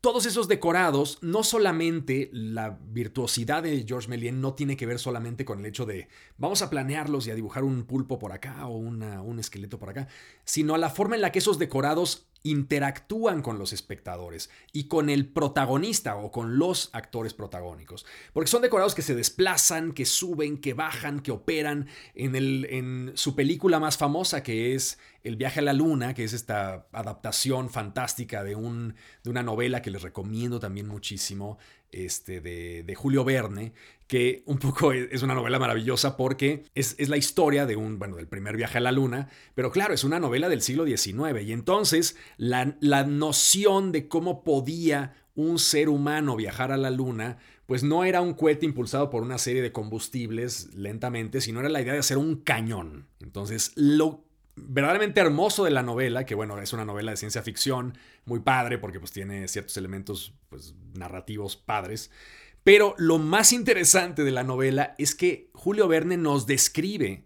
todos 0.07 0.25
esos 0.25 0.47
decorados, 0.47 1.19
no 1.21 1.43
solamente 1.43 2.31
la 2.33 2.79
virtuosidad 2.93 3.65
de 3.65 3.85
George 3.85 4.09
Méliès 4.09 4.33
no 4.33 4.55
tiene 4.55 4.77
que 4.77 4.87
ver 4.87 5.01
solamente 5.01 5.45
con 5.45 5.59
el 5.59 5.67
hecho 5.67 5.85
de 5.85 6.07
vamos 6.39 6.63
a 6.63 6.71
planearlos 6.71 7.27
y 7.27 7.33
a 7.33 7.35
dibujar 7.35 7.65
un 7.65 7.83
pulpo 7.83 8.17
por 8.17 8.31
acá 8.31 8.69
o 8.69 8.77
un 8.77 9.39
esqueleto 9.41 9.81
por 9.81 9.91
acá, 9.91 10.07
sino 10.45 10.77
la 10.77 10.91
forma 10.91 11.17
en 11.17 11.23
la 11.23 11.33
que 11.33 11.41
esos 11.41 11.59
decorados 11.59 12.29
interactúan 12.51 13.43
con 13.43 13.59
los 13.59 13.73
espectadores 13.73 14.51
y 14.73 14.85
con 14.85 15.11
el 15.11 15.27
protagonista 15.27 16.17
o 16.17 16.31
con 16.31 16.59
los 16.59 16.91
actores 16.93 17.35
protagónicos. 17.35 18.07
Porque 18.33 18.51
son 18.51 18.63
decorados 18.63 18.95
que 18.95 19.03
se 19.03 19.15
desplazan, 19.15 19.93
que 19.93 20.05
suben, 20.05 20.59
que 20.59 20.75
bajan, 20.75 21.21
que 21.21 21.33
operan. 21.33 21.89
En, 22.15 22.37
el, 22.37 22.67
en 22.71 23.13
su 23.15 23.35
película 23.35 23.81
más 23.81 23.97
famosa, 23.97 24.43
que 24.43 24.75
es 24.75 24.99
El 25.25 25.37
viaje 25.37 25.59
a 25.59 25.63
la 25.63 25.73
luna, 25.73 26.15
que 26.15 26.23
es 26.23 26.33
esta 26.33 26.87
adaptación 26.93 27.69
fantástica 27.69 28.45
de, 28.45 28.55
un, 28.55 28.95
de 29.25 29.31
una 29.31 29.43
novela 29.43 29.83
que 29.83 29.91
les 29.91 30.03
recomiendo 30.03 30.61
también 30.61 30.87
muchísimo, 30.87 31.59
este, 31.93 32.41
de, 32.41 32.95
Julio 32.95 33.25
Verne, 33.25 33.73
que 34.07 34.43
un 34.47 34.59
poco 34.59 34.93
es 34.93 35.23
una 35.23 35.35
novela 35.35 35.59
maravillosa 35.59 36.17
porque 36.17 36.65
es, 36.75 36.97
la 37.09 37.17
historia 37.17 37.67
de 37.67 37.77
un, 37.77 37.99
bueno, 37.99 38.17
del 38.17 38.29
primer 38.29 38.57
viaje 38.57 38.79
a 38.79 38.81
la 38.81 38.93
luna, 38.93 39.29
pero 39.55 39.71
claro, 39.71 39.95
es 39.95 40.05
una 40.05 40.21
novela 40.21 40.49
del 40.49 40.63
siglo 40.63 40.85
XIX 40.87 41.43
y 41.43 41.53
entonces 41.53 42.17
la, 42.37 42.77
la 42.81 43.05
noción 43.05 43.93
de 43.93 44.09
cómo 44.09 44.45
podía 44.45 45.15
un 45.35 45.59
ser 45.59 45.89
humano 45.89 46.37
viajar 46.37 46.73
a 46.73 46.77
la 46.77 46.91
luna, 46.91 47.39
pues 47.67 47.83
no 47.83 48.05
era 48.05 48.23
un 48.23 48.35
cohete 48.35 48.65
impulsado 48.65 49.11
por 49.11 49.23
una 49.23 49.39
serie 49.39 49.63
de 49.63 49.73
combustibles 49.73 50.75
lentamente, 50.75 51.41
sino 51.41 51.61
era 51.61 51.69
la 51.69 51.83
idea 51.83 51.93
de 51.93 51.99
hacer 51.99 52.17
un 52.17 52.37
cañón. 52.37 53.07
Entonces, 53.21 53.73
lo 53.75 54.26
verdaderamente 54.57 55.21
hermoso 55.21 55.65
de 55.65 55.71
la 55.71 55.83
novela, 55.83 56.25
que 56.25 56.35
bueno, 56.35 56.59
es 56.61 56.73
una 56.73 56.85
novela 56.85 57.13
de 57.13 57.17
ciencia 57.19 57.43
ficción, 57.43 57.97
muy 58.25 58.41
padre, 58.41 58.79
porque 58.79 58.99
pues 58.99 59.13
tiene 59.13 59.47
ciertos 59.49 59.77
elementos 59.77 60.35
pues, 60.49 60.75
narrativos 60.95 61.57
padres, 61.57 62.11
pero 62.65 62.95
lo 62.99 63.19
más 63.19 63.53
interesante 63.53 64.25
de 64.25 64.33
la 64.33 64.43
novela 64.43 64.95
es 64.99 65.15
que 65.15 65.51
Julio 65.53 65.87
Verne 65.87 66.17
nos 66.17 66.47
describe 66.47 67.25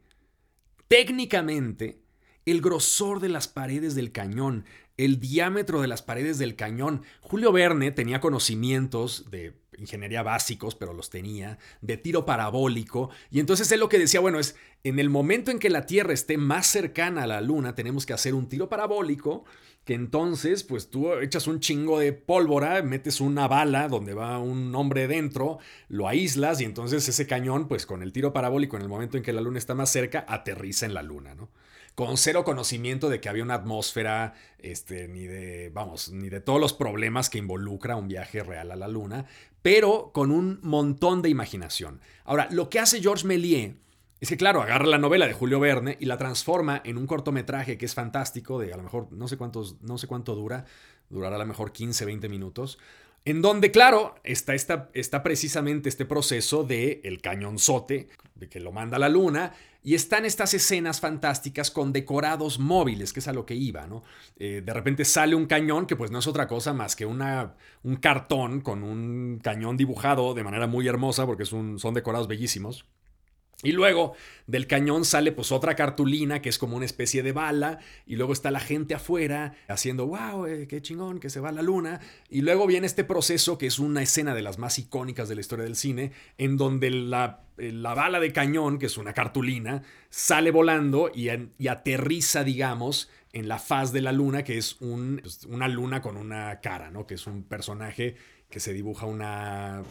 técnicamente 0.87 2.03
el 2.45 2.61
grosor 2.61 3.21
de 3.21 3.31
las 3.31 3.49
paredes 3.49 3.95
del 3.95 4.13
cañón, 4.13 4.67
el 4.97 5.19
diámetro 5.19 5.81
de 5.81 5.89
las 5.89 6.03
paredes 6.03 6.39
del 6.39 6.57
cañón. 6.57 7.05
Julio 7.23 7.53
Verne 7.53 7.91
tenía 7.91 8.21
conocimientos 8.21 9.31
de 9.31 9.60
ingeniería 9.81 10.23
básicos, 10.23 10.75
pero 10.75 10.93
los 10.93 11.11
tenía, 11.11 11.59
de 11.81 11.97
tiro 11.97 12.27
parabólico, 12.27 13.11
y 13.31 13.41
entonces 13.41 13.71
él 13.73 13.81
lo 13.81 13.89
que 13.89 13.99
decía, 13.99 14.21
bueno, 14.21 14.39
es, 14.39 14.57
en 14.85 14.99
el 14.99 15.11
momento 15.11 15.51
en 15.51 15.59
que 15.59 15.71
la 15.71 15.87
Tierra 15.87 16.13
esté 16.13 16.37
más 16.39 16.67
cercana 16.67 17.25
a 17.25 17.27
la 17.27 17.41
Luna, 17.41 17.75
tenemos 17.75 18.07
que 18.07 18.13
hacer 18.13 18.35
un 18.35 18.49
tiro 18.49 18.69
parabólico, 18.69 19.45
que 19.85 19.95
entonces, 19.95 20.63
pues 20.63 20.91
tú 20.91 21.13
echas 21.15 21.47
un 21.47 21.61
chingo 21.61 21.99
de 21.99 22.13
pólvora, 22.13 22.83
metes 22.83 23.21
una 23.21 23.49
bala 23.49 23.89
donde 23.89 24.15
va 24.15 24.39
un 24.39 24.75
hombre 24.75 25.09
dentro, 25.09 25.59
lo 25.89 26.07
aíslas, 26.07 26.61
y 26.61 26.65
entonces 26.65 27.09
ese 27.09 27.27
cañón, 27.27 27.67
pues 27.67 27.87
con 27.87 28.03
el 28.03 28.13
tiro 28.13 28.33
parabólico, 28.33 28.77
en 28.77 28.83
el 28.83 28.89
momento 28.89 29.17
en 29.17 29.23
que 29.23 29.33
la 29.33 29.41
Luna 29.41 29.59
está 29.59 29.75
más 29.75 29.91
cerca, 29.91 30.25
aterriza 30.29 30.87
en 30.87 30.95
la 30.95 31.03
Luna, 31.03 31.35
¿no? 31.35 31.49
Con 32.07 32.17
cero 32.17 32.45
conocimiento 32.45 33.11
de 33.11 33.21
que 33.21 33.29
había 33.29 33.43
una 33.43 33.53
atmósfera, 33.53 34.33
este, 34.59 35.07
ni 35.07 35.27
de, 35.27 35.69
vamos, 35.69 36.11
ni 36.11 36.31
de 36.31 36.41
todos 36.41 36.59
los 36.59 36.73
problemas 36.73 37.29
que 37.29 37.37
involucra 37.37 37.97
un 37.97 38.09
viaje 38.09 38.43
real 38.43 38.71
a 38.71 38.77
la 38.77 38.89
Luna, 38.89 39.27
pero 39.61 40.11
con 40.15 40.31
un 40.31 40.61
montón 40.63 41.21
de 41.21 41.29
imaginación. 41.29 42.01
Ahora, 42.25 42.49
lo 42.53 42.71
que 42.71 42.79
hace 42.79 43.03
Georges 43.03 43.27
Méliès 43.27 43.75
es 44.19 44.31
que, 44.31 44.39
claro, 44.39 44.63
agarra 44.63 44.87
la 44.87 44.97
novela 44.97 45.27
de 45.27 45.35
Julio 45.35 45.61
Verne 45.61 45.99
y 46.01 46.07
la 46.07 46.17
transforma 46.17 46.81
en 46.87 46.97
un 46.97 47.07
cortometraje 47.07 47.77
que 47.77 47.85
es 47.85 47.95
fantástico, 47.95 48.59
de 48.59 48.73
a 48.73 48.79
lo 48.79 48.83
mejor 48.83 49.13
no 49.13 49.29
sé, 49.29 49.37
cuántos, 49.37 49.83
no 49.83 49.99
sé 49.99 50.07
cuánto 50.07 50.35
dura, 50.35 50.65
durará 51.11 51.37
a 51.37 51.41
lo 51.41 51.47
mejor 51.47 51.71
15, 51.71 52.07
20 52.07 52.31
minutos, 52.31 52.79
en 53.25 53.43
donde, 53.43 53.71
claro, 53.71 54.15
está, 54.25 54.55
está 54.55 55.23
precisamente 55.23 55.89
este 55.89 56.05
proceso 56.05 56.65
de 56.65 57.01
el 57.05 57.21
cañonzote, 57.21 58.09
de 58.35 58.49
que 58.49 58.61
lo 58.61 58.73
manda 58.73 58.99
la 58.99 59.09
luna, 59.09 59.53
y 59.83 59.95
están 59.95 60.25
estas 60.25 60.53
escenas 60.55 61.01
fantásticas 61.01 61.71
con 61.71 61.93
decorados 61.93 62.59
móviles, 62.59 63.13
que 63.13 63.21
es 63.21 63.29
a 63.29 63.33
lo 63.33 63.47
que 63.47 63.55
iba, 63.55 63.87
¿no? 63.87 64.03
Eh, 64.37 64.63
de 64.65 64.75
repente 64.75 65.05
sale 65.05 65.35
un 65.35 65.47
cañón 65.47 65.87
que 65.87 65.97
pues 65.97 66.11
no 66.11 66.19
es 66.19 66.27
otra 66.27 66.47
cosa 66.47 66.73
más 66.73 66.97
que 66.97 67.07
una, 67.07 67.55
un 67.83 67.97
cartón 67.97 68.61
con 68.61 68.83
un 68.83 69.41
cañón 69.43 69.77
dibujado 69.77 70.35
de 70.35 70.45
manera 70.45 70.67
muy 70.67 70.87
hermosa, 70.89 71.27
porque 71.27 71.45
son 71.45 71.95
decorados 71.95 72.29
bellísimos. 72.29 72.87
Y 73.63 73.73
luego 73.73 74.15
del 74.47 74.67
cañón 74.67 75.05
sale 75.05 75.33
pues 75.33 75.53
otra 75.53 75.77
cartulina 75.77 76.41
que 76.41 76.49
es 76.49 76.59
como 76.59 76.77
una 76.77 76.87
especie 76.87 77.23
de 77.23 77.33
bala 77.33 77.79
y 78.07 78.17
luego 78.17 78.33
está 78.33 78.51
la 78.51 78.61
gente 78.61 78.95
afuera 78.95 79.55
haciendo 79.69 80.07
wow, 80.07 80.47
eh, 80.47 80.67
qué 80.67 80.81
chingón 80.81 81.21
que 81.21 81.29
se 81.29 81.41
va 81.41 81.53
la 81.53 81.61
luna 81.61 82.01
y 82.31 82.41
luego 82.41 82.67
viene 82.67 82.87
este 82.87 83.05
proceso 83.05 83.59
que 83.59 83.67
es 83.67 83.79
una 83.79 84.03
escena 84.03 84.35
de 84.35 84.43
las 84.43 84.59
más 84.59 84.79
icónicas 84.79 85.29
de 85.29 85.35
la 85.35 85.43
historia 85.43 85.65
del 85.65 85.77
cine 85.77 86.13
en 86.39 86.57
donde 86.57 86.91
la, 86.91 87.45
eh, 87.59 87.71
la 87.71 87.93
bala 87.93 88.19
de 88.19 88.33
cañón, 88.33 88.79
que 88.79 88.87
es 88.87 88.97
una 88.97 89.13
cartulina, 89.13 89.83
sale 90.09 90.51
volando 90.51 91.11
y, 91.15 91.29
y 91.59 91.69
aterriza 91.69 92.45
digamos 92.45 93.11
en 93.33 93.47
la 93.47 93.59
faz 93.59 93.93
de 93.93 94.01
la 94.01 94.13
luna 94.13 94.43
que 94.43 94.57
es 94.57 94.81
un, 94.81 95.21
pues, 95.23 95.45
una 95.45 95.69
luna 95.69 96.01
con 96.01 96.17
una 96.17 96.61
cara, 96.61 96.91
¿no? 96.91 97.07
Que 97.07 97.15
es 97.15 97.27
un 97.27 97.43
personaje 97.45 98.17
que 98.49 98.59
se 98.59 98.73
dibuja 98.73 99.07
una... 99.07 99.83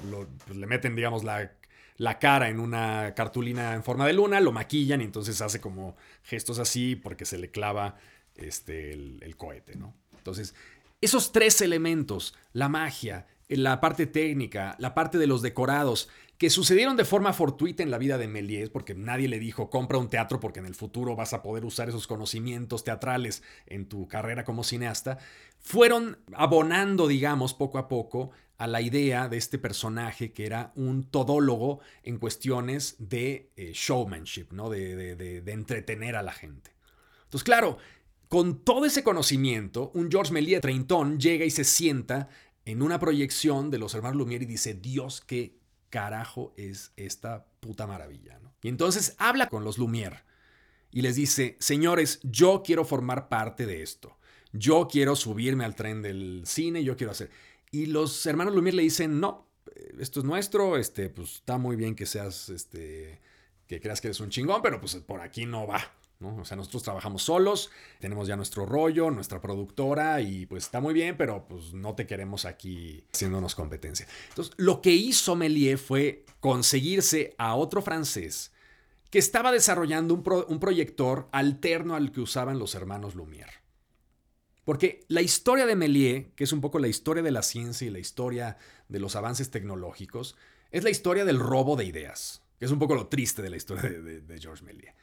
pues 0.45 0.57
le 0.57 0.67
meten 0.67 0.95
digamos 0.95 1.23
la 1.23 1.53
la 1.99 2.17
cara 2.17 2.47
en 2.49 2.61
una 2.61 3.13
cartulina 3.13 3.73
en 3.73 3.83
forma 3.83 4.07
de 4.07 4.13
luna, 4.13 4.39
lo 4.39 4.53
maquillan 4.53 5.01
y 5.01 5.03
entonces 5.03 5.41
hace 5.41 5.59
como 5.59 5.97
gestos 6.23 6.57
así 6.57 6.95
porque 6.95 7.25
se 7.25 7.37
le 7.37 7.51
clava 7.51 7.97
este, 8.35 8.93
el, 8.93 9.35
cohete, 9.35 9.75
¿no? 9.75 9.93
Entonces, 10.17 10.55
esos 11.01 11.33
tres 11.33 11.59
elementos, 11.59 12.35
la 12.53 12.69
magia, 12.69 13.27
la 13.49 13.81
parte 13.81 14.07
técnica, 14.07 14.77
la 14.79 14.93
parte 14.93 15.17
de 15.17 15.27
los 15.27 15.41
decorados, 15.41 16.07
que 16.37 16.49
sucedieron 16.49 16.95
de 16.95 17.03
forma 17.03 17.33
fortuita 17.33 17.83
en 17.83 17.91
la 17.91 17.97
vida 17.97 18.17
de 18.17 18.29
Méliès, 18.29 18.69
porque 18.69 18.95
nadie 18.95 19.27
le 19.27 19.37
dijo, 19.37 19.69
compra 19.69 19.97
un 19.97 20.09
teatro 20.09 20.39
porque 20.39 20.61
en 20.61 20.67
el 20.67 20.75
futuro 20.75 21.17
vas 21.17 21.33
a 21.33 21.41
poder 21.41 21.65
usar 21.65 21.89
esos 21.89 22.07
conocimientos 22.07 22.85
teatrales 22.85 23.43
en 23.65 23.89
tu 23.89 24.07
carrera 24.07 24.45
como 24.45 24.63
cineasta, 24.63 25.17
fueron 25.59 26.17
abonando, 26.31 27.09
digamos, 27.09 27.53
poco 27.53 27.77
a 27.77 27.89
poco 27.89 28.31
a 28.59 28.67
la 28.67 28.81
idea 28.81 29.29
de 29.29 29.37
este 29.37 29.57
personaje 29.57 30.33
que 30.33 30.45
era 30.45 30.73
un 30.75 31.05
todólogo 31.05 31.79
en 32.03 32.17
cuestiones 32.17 32.97
de 32.99 33.51
eh, 33.55 33.71
showmanship, 33.73 34.47
¿no? 34.51 34.69
De, 34.69 35.15
de, 35.15 35.51
entretener 35.53 36.17
a 36.17 36.23
la 36.23 36.33
gente. 36.33 36.71
Entonces, 37.23 37.45
claro, 37.45 37.77
con 38.27 38.59
todo 38.65 38.85
ese 38.85 39.01
conocimiento, 39.01 39.91
un 39.95 40.11
Georges 40.11 40.33
Méliès 40.33 40.59
treintón 40.59 41.21
llega 41.21 41.45
y 41.45 41.51
se 41.51 41.63
sienta 41.63 42.27
en 42.65 42.81
una 42.81 42.99
proyección 42.99 43.71
de 43.71 43.77
los 43.77 43.95
hermanos 43.95 44.17
Lumière 44.17 44.43
y 44.43 44.45
dice, 44.45 44.73
Dios, 44.73 45.21
qué 45.21 45.57
carajo 45.89 46.53
es 46.57 46.91
esta 46.97 47.45
puta 47.61 47.87
maravilla. 47.87 48.39
¿no? 48.43 48.53
Y 48.61 48.67
entonces 48.67 49.15
habla 49.19 49.47
con 49.47 49.63
los 49.63 49.79
Lumière 49.79 50.25
y 50.91 51.01
les 51.01 51.15
dice, 51.15 51.55
señores, 51.61 52.19
yo 52.23 52.61
quiero 52.61 52.83
formar 52.83 53.29
parte 53.29 53.65
de 53.65 53.83
esto. 53.83 54.17
Yo 54.51 54.89
quiero 54.91 55.15
subirme 55.15 55.63
al 55.63 55.75
tren 55.75 56.01
del 56.01 56.41
cine, 56.45 56.83
yo 56.83 56.97
quiero 56.97 57.11
hacer... 57.11 57.29
Y 57.71 57.87
los 57.87 58.25
hermanos 58.25 58.53
Lumière 58.55 58.75
le 58.75 58.83
dicen, 58.83 59.19
no, 59.19 59.47
esto 59.99 60.19
es 60.19 60.25
nuestro, 60.25 60.77
este, 60.77 61.09
pues 61.09 61.35
está 61.35 61.57
muy 61.57 61.75
bien 61.75 61.95
que 61.95 62.05
seas, 62.05 62.49
este, 62.49 63.19
que 63.67 63.79
creas 63.79 64.01
que 64.01 64.07
eres 64.07 64.19
un 64.19 64.29
chingón, 64.29 64.61
pero 64.61 64.79
pues 64.79 64.95
por 64.95 65.21
aquí 65.21 65.45
no 65.45 65.67
va. 65.67 65.81
¿no? 66.19 66.35
O 66.35 66.45
sea, 66.45 66.57
nosotros 66.57 66.83
trabajamos 66.83 67.23
solos, 67.23 67.71
tenemos 67.99 68.27
ya 68.27 68.35
nuestro 68.35 68.65
rollo, 68.65 69.09
nuestra 69.09 69.41
productora 69.41 70.21
y 70.21 70.45
pues 70.45 70.65
está 70.65 70.81
muy 70.81 70.93
bien, 70.93 71.15
pero 71.15 71.47
pues 71.47 71.73
no 71.73 71.95
te 71.95 72.05
queremos 72.05 72.45
aquí 72.45 73.03
haciéndonos 73.13 73.55
competencia. 73.55 74.07
Entonces, 74.29 74.53
lo 74.57 74.81
que 74.81 74.91
hizo 74.91 75.35
Méliès 75.35 75.79
fue 75.79 76.25
conseguirse 76.39 77.35
a 77.37 77.55
otro 77.55 77.81
francés 77.81 78.51
que 79.09 79.19
estaba 79.19 79.51
desarrollando 79.51 80.13
un, 80.13 80.23
un 80.47 80.59
proyector 80.59 81.29
alterno 81.31 81.95
al 81.95 82.11
que 82.11 82.21
usaban 82.21 82.59
los 82.59 82.75
hermanos 82.75 83.15
Lumière. 83.15 83.61
Porque 84.69 85.03
la 85.07 85.23
historia 85.23 85.65
de 85.65 85.75
Méliès, 85.75 86.27
que 86.35 86.43
es 86.43 86.53
un 86.53 86.61
poco 86.61 86.77
la 86.77 86.87
historia 86.87 87.23
de 87.23 87.31
la 87.31 87.41
ciencia 87.41 87.87
y 87.87 87.89
la 87.89 87.97
historia 87.97 88.55
de 88.87 88.99
los 88.99 89.15
avances 89.15 89.49
tecnológicos, 89.49 90.35
es 90.69 90.83
la 90.83 90.91
historia 90.91 91.25
del 91.25 91.39
robo 91.39 91.75
de 91.75 91.85
ideas, 91.85 92.43
que 92.59 92.65
es 92.65 92.71
un 92.71 92.77
poco 92.77 92.93
lo 92.93 93.07
triste 93.07 93.41
de 93.41 93.49
la 93.49 93.57
historia 93.57 93.89
de, 93.89 94.21
de, 94.21 94.39
Georges 94.39 94.61
Méliès. 94.61 94.93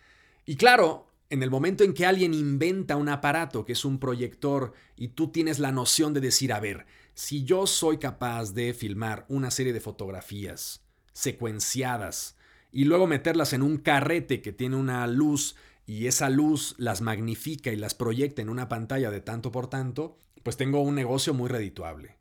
Y 0.44 0.54
claro, 0.54 1.11
en 1.30 1.42
el 1.42 1.50
momento 1.50 1.82
en 1.82 1.94
que 1.94 2.06
alguien 2.06 2.32
inventa 2.32 2.94
un 2.94 3.08
aparato 3.08 3.64
que 3.64 3.73
es 3.73 3.85
un 3.85 3.99
proyector 3.99 4.73
y 4.94 5.08
tú 5.08 5.32
tienes 5.32 5.58
la 5.58 5.73
noción 5.73 6.14
de 6.14 6.20
decir, 6.20 6.52
a 6.52 6.61
ver, 6.61 6.87
si 7.14 7.42
yo 7.42 7.66
soy 7.66 7.99
capaz 7.99 8.54
de 8.54 8.73
filmar 8.73 9.26
una 9.28 9.50
serie 9.50 9.73
de 9.73 9.80
fotografías 9.80 10.85
secuenciadas 11.12 12.37
y 12.70 12.85
luego 12.85 13.08
meterlas 13.08 13.52
en 13.52 13.62
un 13.62 13.78
carrete 13.78 14.42
que 14.42 14.52
tiene 14.52 14.76
una 14.76 15.08
luz 15.08 15.56
y 15.87 16.09
esa 16.09 16.28
luz 16.28 16.75
las 16.78 17.00
magnifica 17.00 17.71
y 17.71 17.76
las 17.76 17.95
proyecta 17.95 18.43
en 18.43 18.49
una 18.49 18.69
pantalla 18.69 19.11
de 19.11 19.21
tanto 19.21 19.52
por 19.52 19.69
tanto, 19.69 20.19
pues 20.43 20.57
tengo 20.57 20.81
un 20.81 20.97
negocio 20.97 21.33
muy 21.33 21.49
redituable. 21.49 22.19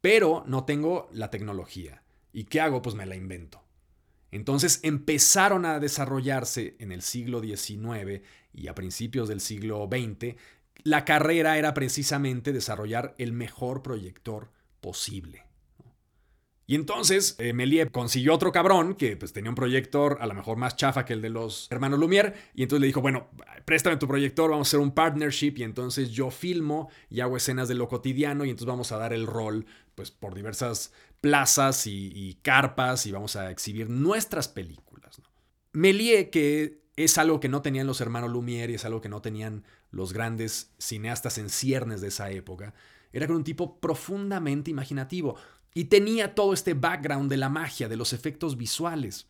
Pero 0.00 0.44
no 0.46 0.64
tengo 0.64 1.08
la 1.12 1.30
tecnología. 1.30 2.04
¿Y 2.32 2.44
qué 2.44 2.60
hago? 2.60 2.80
Pues 2.80 2.94
me 2.94 3.06
la 3.06 3.16
invento. 3.16 3.64
Entonces 4.30 4.80
empezaron 4.84 5.64
a 5.64 5.80
desarrollarse 5.80 6.76
en 6.78 6.92
el 6.92 7.02
siglo 7.02 7.40
XIX 7.40 8.22
y 8.52 8.68
a 8.68 8.74
principios 8.74 9.28
del 9.28 9.40
siglo 9.40 9.88
XX. 9.90 10.36
La 10.84 11.04
carrera 11.04 11.58
era 11.58 11.74
precisamente 11.74 12.52
desarrollar 12.52 13.14
el 13.18 13.32
mejor 13.32 13.82
proyector 13.82 14.52
posible. 14.80 15.47
Y 16.68 16.74
entonces 16.74 17.34
eh, 17.38 17.88
consiguió 17.90 18.34
otro 18.34 18.52
cabrón 18.52 18.94
que 18.94 19.16
pues, 19.16 19.32
tenía 19.32 19.48
un 19.48 19.54
proyector 19.54 20.18
a 20.20 20.26
lo 20.26 20.34
mejor 20.34 20.58
más 20.58 20.76
chafa 20.76 21.06
que 21.06 21.14
el 21.14 21.22
de 21.22 21.30
los 21.30 21.66
hermanos 21.70 21.98
Lumière. 21.98 22.34
Y 22.54 22.62
entonces 22.62 22.82
le 22.82 22.88
dijo, 22.88 23.00
bueno, 23.00 23.28
préstame 23.64 23.96
tu 23.96 24.06
proyector, 24.06 24.50
vamos 24.50 24.68
a 24.68 24.70
hacer 24.70 24.80
un 24.80 24.90
partnership. 24.90 25.54
Y 25.56 25.62
entonces 25.62 26.10
yo 26.10 26.30
filmo 26.30 26.90
y 27.08 27.20
hago 27.20 27.38
escenas 27.38 27.68
de 27.68 27.74
lo 27.74 27.88
cotidiano. 27.88 28.44
Y 28.44 28.50
entonces 28.50 28.66
vamos 28.68 28.92
a 28.92 28.98
dar 28.98 29.14
el 29.14 29.26
rol 29.26 29.64
pues, 29.94 30.10
por 30.10 30.34
diversas 30.34 30.92
plazas 31.22 31.86
y, 31.86 32.38
carpas 32.42 33.06
y 33.06 33.12
vamos 33.12 33.34
a 33.36 33.50
exhibir 33.50 33.88
nuestras 33.88 34.46
películas. 34.46 35.18
¿no? 35.18 35.82
que 35.82 36.82
es 36.96 37.16
algo 37.16 37.40
que 37.40 37.48
no 37.48 37.62
tenían 37.62 37.86
los 37.86 38.02
hermanos 38.02 38.30
Lumière 38.30 38.72
y 38.72 38.74
es 38.74 38.84
algo 38.84 39.00
que 39.00 39.08
no 39.08 39.22
tenían 39.22 39.64
los 39.90 40.12
grandes 40.12 40.74
cineastas 40.78 41.38
en 41.38 41.48
ciernes 41.48 42.02
de 42.02 42.08
esa 42.08 42.30
época, 42.30 42.74
era 43.12 43.26
con 43.26 43.36
un 43.36 43.44
tipo 43.44 43.80
profundamente 43.80 44.70
imaginativo. 44.70 45.36
Y 45.78 45.84
tenía 45.84 46.34
todo 46.34 46.54
este 46.54 46.74
background 46.74 47.30
de 47.30 47.36
la 47.36 47.48
magia, 47.48 47.88
de 47.88 47.94
los 47.94 48.12
efectos 48.12 48.56
visuales. 48.56 49.28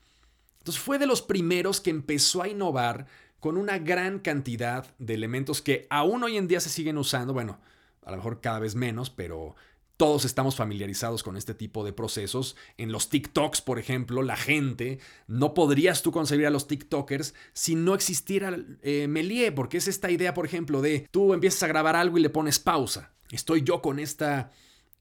Entonces 0.61 0.83
fue 0.83 0.99
de 0.99 1.05
los 1.05 1.21
primeros 1.21 1.79
que 1.83 1.91
empezó 1.91 2.41
a 2.41 2.49
innovar 2.49 3.07
con 3.39 3.59
una 3.59 3.77
gran 3.77 4.19
cantidad 4.19 4.87
de 4.99 5.13
elementos 5.13 5.61
que 5.61 5.87
aún 5.91 6.25
hoy 6.25 6.39
en 6.39 6.49
día 6.49 6.61
se 6.61 6.71
siguen 6.71 6.97
usando, 6.97 7.35
bueno, 7.35 7.61
a 8.03 8.13
lo 8.13 8.17
mejor 8.17 8.41
cada 8.41 8.61
vez 8.61 8.77
menos, 8.77 9.11
pero 9.11 9.57
todos 9.99 10.25
estamos 10.25 10.57
familiarizados 10.57 11.23
con 11.23 11.37
este 11.37 11.53
tipo 11.53 11.85
de 11.85 11.93
procesos. 11.93 12.57
En 12.79 12.93
los 12.93 13.11
TikToks, 13.11 13.61
por 13.61 13.79
ejemplo, 13.79 14.23
la 14.23 14.39
gente, 14.39 15.01
no 15.27 15.53
podrías 15.53 16.01
tú 16.01 16.13
concebir 16.13 16.47
a 16.47 16.51
los 16.51 16.67
TikTokers 16.67 17.35
si 17.53 17.75
no 17.75 17.95
existiera 17.95 18.57
eh, 18.81 19.07
Melie, 19.07 19.53
porque 19.53 19.77
es 19.77 19.87
esta 19.87 20.11
idea, 20.11 20.33
por 20.33 20.47
ejemplo, 20.47 20.81
de 20.81 21.09
tú 21.11 21.35
empiezas 21.35 21.63
a 21.65 21.69
grabar 21.69 21.95
algo 21.95 22.17
y 22.17 22.23
le 22.23 22.31
pones 22.31 22.59
pausa. 22.59 23.13
Estoy 23.31 23.65
yo 23.65 23.83
con 23.83 23.99
esta 23.99 24.51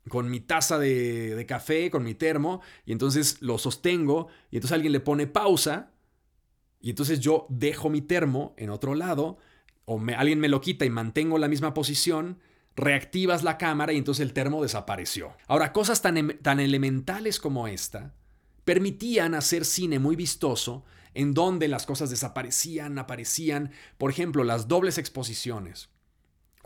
con 0.07 0.29
mi 0.29 0.39
taza 0.39 0.77
de, 0.79 1.45
café, 1.47 1.89
con 1.89 2.03
mi 2.03 2.13
termo, 2.13 2.61
y 2.85 2.91
entonces 2.91 3.41
lo 3.41 3.57
sostengo, 3.57 4.27
y 4.51 4.57
entonces 4.57 4.73
alguien 4.73 4.93
le 4.93 4.99
pone 4.99 5.27
pausa, 5.27 5.91
y 6.79 6.91
entonces 6.91 7.19
yo 7.19 7.47
dejo 7.49 7.89
mi 7.89 8.01
termo 8.01 8.53
en 8.57 8.69
otro 8.69 8.95
lado, 8.95 9.37
o 9.85 10.01
alguien 10.17 10.39
me 10.39 10.49
lo 10.49 10.61
quita 10.61 10.85
y 10.85 10.89
mantengo 10.89 11.37
la 11.37 11.47
misma 11.47 11.73
posición, 11.73 12.39
reactivas 12.75 13.43
la 13.43 13.57
cámara 13.57 13.93
y 13.93 13.97
entonces 13.97 14.23
el 14.23 14.33
termo 14.33 14.61
desapareció. 14.61 15.35
Ahora, 15.47 15.73
cosas 15.73 16.01
tan, 16.01 16.17
em, 16.17 16.37
tan 16.41 16.59
elementales 16.59 17.39
como 17.39 17.67
esta 17.67 18.13
permitían 18.63 19.33
hacer 19.33 19.65
cine 19.65 19.97
muy 19.97 20.15
vistoso 20.15 20.83
en 21.13 21.33
donde 21.33 21.67
las 21.67 21.85
cosas 21.85 22.09
desaparecían, 22.09 22.99
aparecían, 22.99 23.71
por 23.97 24.11
ejemplo, 24.11 24.43
las 24.43 24.67
dobles 24.67 24.97
exposiciones. 24.97 25.89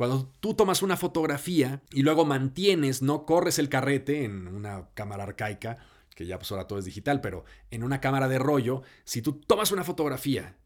Cuando 0.01 0.34
tú 0.39 0.55
tomas 0.55 0.81
una 0.81 0.98
fotografía 0.98 1.84
y 1.91 2.01
luego 2.01 2.25
mantienes, 2.25 3.03
no 3.03 3.27
corres 3.27 3.60
el 3.60 3.70
carrete 3.70 4.24
en 4.24 4.48
una 4.48 4.89
cámara 4.96 5.25
arcaica, 5.25 5.77
que 6.15 6.25
ya 6.25 6.39
pues 6.39 6.51
ahora 6.51 6.65
todo 6.65 6.79
es 6.79 6.86
digital, 6.86 7.22
pero 7.22 7.46
en 7.70 7.84
una 7.84 8.01
cámara 8.01 8.27
de 8.27 8.39
rollo, 8.39 8.81
si 9.03 9.22
tú 9.22 9.34
tomas 9.34 9.72
una 9.72 9.84
fotografía 9.84 10.58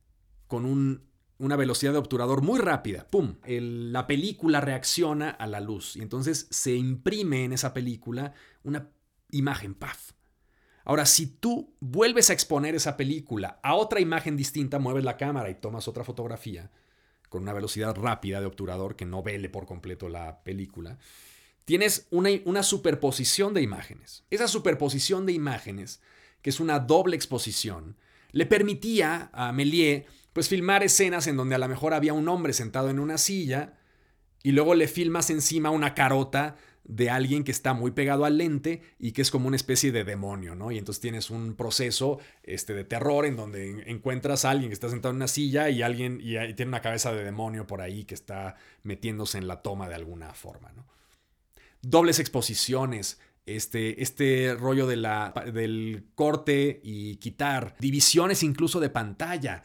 con 0.48 0.66
un 0.66 1.10
una 1.38 1.58
velocidad 1.58 1.92
de 1.92 1.98
obturador 1.98 2.44
muy 2.44 2.62
rápida. 2.62 3.08
¡Pum! 3.08 3.36
la 3.46 4.08
película 4.08 4.62
reacciona 4.62 5.32
a 5.32 5.48
la 5.48 5.60
luz 5.60 5.98
y 5.98 6.02
entonces 6.02 6.48
se 6.50 6.74
imprime 6.74 7.44
en 7.44 7.52
esa 7.52 7.74
película 7.74 8.34
una 8.64 8.90
imagen, 9.32 9.74
¡paf! 9.74 10.14
Ahora, 10.86 11.06
si 11.06 11.28
tú 11.28 11.76
vuelves 11.82 12.30
a 12.30 12.34
exponer 12.34 12.74
esa 12.74 12.96
película 12.96 13.60
a 13.64 13.76
otra 13.76 14.00
imagen 14.00 14.38
distinta, 14.38 14.80
mueves 14.80 15.04
la 15.04 15.18
cámara 15.18 15.50
y 15.50 15.56
tomas 15.56 15.90
otra 15.90 16.06
fotografía 16.06 16.72
con 17.36 17.44
una 17.44 17.52
velocidad 17.52 17.94
rápida 17.98 18.40
de 18.40 18.46
obturador 18.46 18.96
que 18.96 19.06
no 19.06 19.22
vele 19.22 19.50
por 19.50 19.66
completo 19.66 20.08
la 20.08 20.42
película, 20.46 20.98
tienes 21.66 22.08
una, 22.10 22.30
una 22.46 22.64
superposición 22.64 23.54
de 23.54 23.62
imágenes. 23.62 24.24
Esa 24.30 24.48
superposición 24.48 25.26
de 25.26 25.34
imágenes, 25.34 26.00
que 26.42 26.50
es 26.50 26.62
una 26.62 26.80
doble 26.80 27.18
exposición, 27.18 27.98
le 28.32 28.46
permitía 28.46 29.32
a 29.34 29.52
Méliès 29.52 30.06
pues 30.32 30.48
filmar 30.48 30.82
escenas 30.82 31.28
en 31.28 31.36
donde 31.36 31.56
a 31.56 31.58
lo 31.58 31.68
mejor 31.68 31.94
había 31.94 32.14
un 32.14 32.30
hombre 32.30 32.54
sentado 32.54 32.90
en 32.90 33.00
una 33.00 33.18
silla 33.18 33.74
y 34.42 34.54
luego 34.54 34.74
le 34.74 34.88
filmas 34.88 35.30
encima 35.30 35.72
una 35.72 35.94
carota 35.94 36.56
de 36.88 37.10
alguien 37.10 37.44
que 37.44 37.52
está 37.52 37.74
muy 37.74 37.92
pegado 37.92 38.26
al 38.26 38.38
lente 38.38 38.82
y 39.00 39.12
que 39.12 39.22
es 39.22 39.32
como 39.32 39.48
una 39.48 39.56
especie 39.56 39.92
de 39.92 40.04
demonio, 40.04 40.56
¿no? 40.56 40.72
Y 40.72 40.78
entonces 40.78 41.02
tienes 41.02 41.30
un 41.30 41.56
proceso 41.56 42.20
este, 42.44 42.74
de 42.74 42.84
terror 42.84 43.26
en 43.26 43.36
donde 43.36 43.84
encuentras 43.88 44.46
a 44.46 44.52
alguien 44.52 44.70
que 44.70 44.76
está 44.76 44.90
sentado 44.90 45.12
en 45.12 45.18
una 45.18 45.28
silla 45.28 45.70
y 45.70 45.82
alguien 45.82 46.20
y, 46.22 46.36
tiene 46.54 46.70
una 46.70 46.82
cabeza 46.82 47.12
de 47.12 47.24
demonio 47.24 47.66
por 47.66 47.82
ahí 47.82 48.06
que 48.06 48.14
está 48.14 48.56
metiéndose 48.84 49.38
en 49.38 49.48
la 49.48 49.62
toma 49.62 49.90
de 49.90 49.96
alguna 49.96 50.34
forma, 50.34 50.72
¿no? 50.74 50.86
Dobles 51.82 52.20
exposiciones, 52.20 53.20
este, 53.46 54.02
este 54.02 54.56
rollo 54.56 54.88
de 54.88 54.96
la, 54.96 55.34
del 55.54 56.08
corte 56.16 56.82
y 56.84 57.18
quitar, 57.18 57.76
divisiones 57.80 58.42
incluso 58.44 58.80
de 58.80 58.90
pantalla 58.90 59.64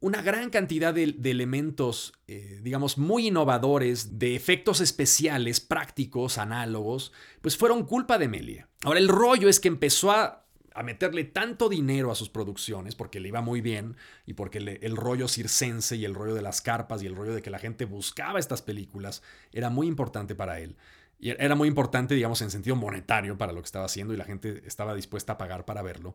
una 0.00 0.22
gran 0.22 0.50
cantidad 0.50 0.92
de, 0.92 1.16
elementos, 1.24 2.12
eh, 2.26 2.60
digamos, 2.62 2.98
muy 2.98 3.28
innovadores, 3.28 4.18
de 4.18 4.34
efectos 4.34 4.80
especiales, 4.80 5.60
prácticos, 5.60 6.38
análogos, 6.38 7.12
pues 7.40 7.56
fueron 7.56 7.84
culpa 7.84 8.18
de 8.18 8.28
Melia. 8.28 8.68
Ahora, 8.82 8.98
el 8.98 9.08
rollo 9.08 9.48
es 9.48 9.60
que 9.60 9.68
empezó 9.68 10.10
a, 10.10 10.44
meterle 10.84 11.24
tanto 11.24 11.68
dinero 11.68 12.12
a 12.12 12.14
sus 12.14 12.28
producciones, 12.28 12.94
porque 12.94 13.18
le 13.18 13.28
iba 13.28 13.40
muy 13.40 13.60
bien, 13.60 13.96
y 14.26 14.34
porque 14.34 14.58
el 14.58 14.96
rollo 14.96 15.26
circense 15.26 15.96
y 15.96 16.04
el 16.04 16.14
rollo 16.14 16.36
de 16.36 16.42
las 16.42 16.60
carpas 16.60 17.02
y 17.02 17.06
el 17.06 17.16
rollo 17.16 17.34
de 17.34 17.42
que 17.42 17.50
la 17.50 17.58
gente 17.58 17.84
buscaba 17.84 18.38
estas 18.38 18.62
películas 18.62 19.20
era 19.50 19.70
muy 19.70 19.88
importante 19.88 20.36
para 20.36 20.60
él. 20.60 20.76
Y 21.18 21.30
era 21.30 21.56
muy 21.56 21.66
importante, 21.66 22.14
digamos, 22.14 22.42
en 22.42 22.52
sentido 22.52 22.76
monetario 22.76 23.36
para 23.36 23.52
lo 23.52 23.60
que 23.60 23.66
estaba 23.66 23.86
haciendo 23.86 24.14
y 24.14 24.16
la 24.16 24.24
gente 24.24 24.62
estaba 24.66 24.94
dispuesta 24.94 25.32
a 25.32 25.38
pagar 25.38 25.64
para 25.64 25.82
verlo. 25.82 26.14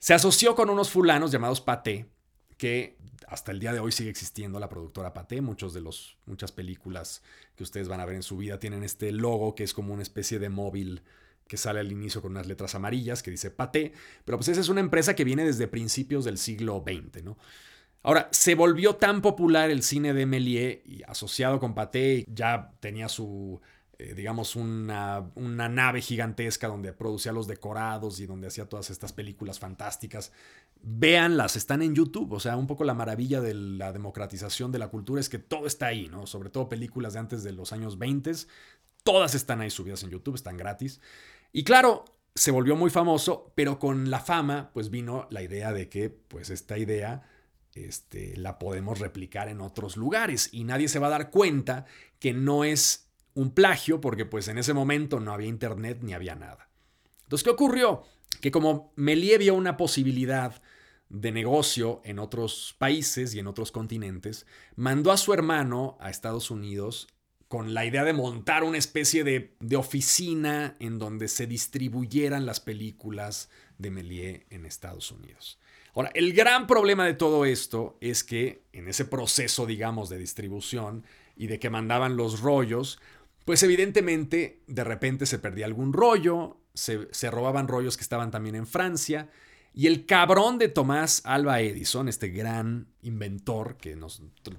Se 0.00 0.12
asoció 0.12 0.56
con 0.56 0.70
unos 0.70 0.90
fulanos 0.90 1.30
llamados 1.30 1.60
Paté, 1.60 2.08
que 2.58 2.98
hasta 3.28 3.52
el 3.52 3.60
día 3.60 3.72
de 3.72 3.80
hoy 3.80 3.92
sigue 3.92 4.10
existiendo 4.10 4.60
la 4.60 4.68
productora 4.68 5.14
Paté. 5.14 5.40
Muchos 5.40 5.72
de 5.72 5.80
los, 5.80 6.18
muchas 6.26 6.52
películas 6.52 7.22
que 7.56 7.62
ustedes 7.62 7.88
van 7.88 8.00
a 8.00 8.04
ver 8.04 8.16
en 8.16 8.22
su 8.22 8.36
vida 8.36 8.58
tienen 8.58 8.82
este 8.82 9.12
logo 9.12 9.54
que 9.54 9.64
es 9.64 9.72
como 9.72 9.94
una 9.94 10.02
especie 10.02 10.38
de 10.38 10.48
móvil 10.50 11.02
que 11.46 11.56
sale 11.56 11.80
al 11.80 11.90
inicio 11.90 12.20
con 12.20 12.32
unas 12.32 12.46
letras 12.46 12.74
amarillas 12.74 13.22
que 13.22 13.30
dice 13.30 13.50
Paté. 13.50 13.92
Pero 14.24 14.36
pues 14.36 14.48
esa 14.48 14.60
es 14.60 14.68
una 14.68 14.80
empresa 14.80 15.14
que 15.14 15.24
viene 15.24 15.44
desde 15.44 15.68
principios 15.68 16.24
del 16.24 16.36
siglo 16.36 16.84
XX, 16.86 17.22
¿no? 17.22 17.38
Ahora, 18.02 18.28
se 18.30 18.54
volvió 18.54 18.96
tan 18.96 19.22
popular 19.22 19.70
el 19.70 19.82
cine 19.82 20.14
de 20.14 20.24
Méliès 20.24 20.80
y 20.86 21.02
asociado 21.02 21.58
con 21.58 21.74
Paté, 21.74 22.24
ya 22.28 22.72
tenía 22.80 23.08
su 23.08 23.60
eh, 24.00 24.14
digamos, 24.14 24.54
una, 24.54 25.28
una, 25.34 25.68
nave 25.68 26.00
gigantesca 26.00 26.68
donde 26.68 26.92
producía 26.92 27.32
los 27.32 27.48
decorados 27.48 28.20
y 28.20 28.26
donde 28.26 28.46
hacía 28.46 28.68
todas 28.68 28.90
estas 28.90 29.12
películas 29.12 29.58
fantásticas. 29.58 30.30
Véanlas, 30.82 31.56
están 31.56 31.82
en 31.82 31.94
YouTube. 31.94 32.32
O 32.32 32.40
sea, 32.40 32.56
un 32.56 32.66
poco 32.66 32.84
la 32.84 32.94
maravilla 32.94 33.40
de 33.40 33.54
la 33.54 33.92
democratización 33.92 34.72
de 34.72 34.78
la 34.78 34.88
cultura 34.88 35.20
es 35.20 35.28
que 35.28 35.38
todo 35.38 35.66
está 35.66 35.86
ahí, 35.86 36.08
¿no? 36.08 36.26
Sobre 36.26 36.50
todo 36.50 36.68
películas 36.68 37.14
de 37.14 37.18
antes 37.20 37.42
de 37.42 37.52
los 37.52 37.72
años 37.72 37.98
20. 37.98 38.32
Todas 39.02 39.34
están 39.34 39.60
ahí 39.60 39.70
subidas 39.70 40.02
en 40.02 40.10
YouTube, 40.10 40.34
están 40.34 40.56
gratis. 40.56 41.00
Y 41.52 41.64
claro, 41.64 42.04
se 42.34 42.50
volvió 42.50 42.76
muy 42.76 42.90
famoso, 42.90 43.52
pero 43.54 43.78
con 43.78 44.10
la 44.10 44.20
fama, 44.20 44.70
pues 44.72 44.90
vino 44.90 45.26
la 45.30 45.42
idea 45.42 45.72
de 45.72 45.88
que, 45.88 46.10
pues 46.10 46.50
esta 46.50 46.78
idea 46.78 47.22
este, 47.74 48.36
la 48.36 48.58
podemos 48.58 48.98
replicar 48.98 49.48
en 49.48 49.60
otros 49.60 49.96
lugares 49.96 50.48
y 50.52 50.64
nadie 50.64 50.88
se 50.88 50.98
va 50.98 51.08
a 51.08 51.10
dar 51.10 51.30
cuenta 51.30 51.86
que 52.18 52.32
no 52.32 52.64
es 52.64 53.08
un 53.34 53.52
plagio 53.52 54.00
porque 54.00 54.24
pues 54.24 54.48
en 54.48 54.58
ese 54.58 54.74
momento 54.74 55.20
no 55.20 55.32
había 55.32 55.48
internet 55.48 55.98
ni 56.02 56.12
había 56.12 56.34
nada. 56.34 56.68
Entonces, 57.22 57.44
¿qué 57.44 57.50
ocurrió? 57.50 58.02
Que 58.40 58.50
como 58.50 58.92
Melie 58.96 59.38
vio 59.38 59.54
una 59.54 59.76
posibilidad 59.76 60.60
de 61.08 61.32
negocio 61.32 62.00
en 62.04 62.18
otros 62.18 62.74
países 62.78 63.34
y 63.34 63.38
en 63.38 63.46
otros 63.46 63.72
continentes, 63.72 64.46
mandó 64.76 65.12
a 65.12 65.16
su 65.16 65.32
hermano 65.32 65.96
a 66.00 66.10
Estados 66.10 66.50
Unidos 66.50 67.08
con 67.48 67.72
la 67.72 67.86
idea 67.86 68.04
de 68.04 68.12
montar 68.12 68.62
una 68.62 68.76
especie 68.76 69.24
de, 69.24 69.54
de 69.60 69.76
oficina 69.76 70.76
en 70.80 70.98
donde 70.98 71.28
se 71.28 71.46
distribuyeran 71.46 72.44
las 72.44 72.60
películas 72.60 73.48
de 73.78 73.90
Melie 73.90 74.46
en 74.50 74.66
Estados 74.66 75.10
Unidos. 75.10 75.58
Ahora, 75.94 76.10
el 76.14 76.32
gran 76.32 76.66
problema 76.66 77.06
de 77.06 77.14
todo 77.14 77.44
esto 77.44 77.96
es 78.00 78.22
que 78.22 78.62
en 78.72 78.88
ese 78.88 79.04
proceso, 79.04 79.66
digamos, 79.66 80.08
de 80.08 80.18
distribución 80.18 81.04
y 81.36 81.46
de 81.46 81.58
que 81.58 81.70
mandaban 81.70 82.16
los 82.16 82.40
rollos, 82.40 83.00
pues 83.44 83.62
evidentemente 83.62 84.60
de 84.66 84.84
repente 84.84 85.24
se 85.24 85.38
perdía 85.38 85.64
algún 85.64 85.94
rollo, 85.94 86.58
se, 86.74 87.30
robaban 87.30 87.66
rollos 87.66 87.96
que 87.96 88.02
estaban 88.02 88.30
también 88.30 88.54
en 88.54 88.66
Francia, 88.66 89.30
y 89.74 89.86
el 89.86 90.06
cabrón 90.06 90.58
de 90.58 90.68
Tomás 90.68 91.22
Alba 91.24 91.60
Edison, 91.60 92.08
este 92.08 92.28
gran 92.28 92.88
inventor, 93.02 93.76
que 93.76 93.96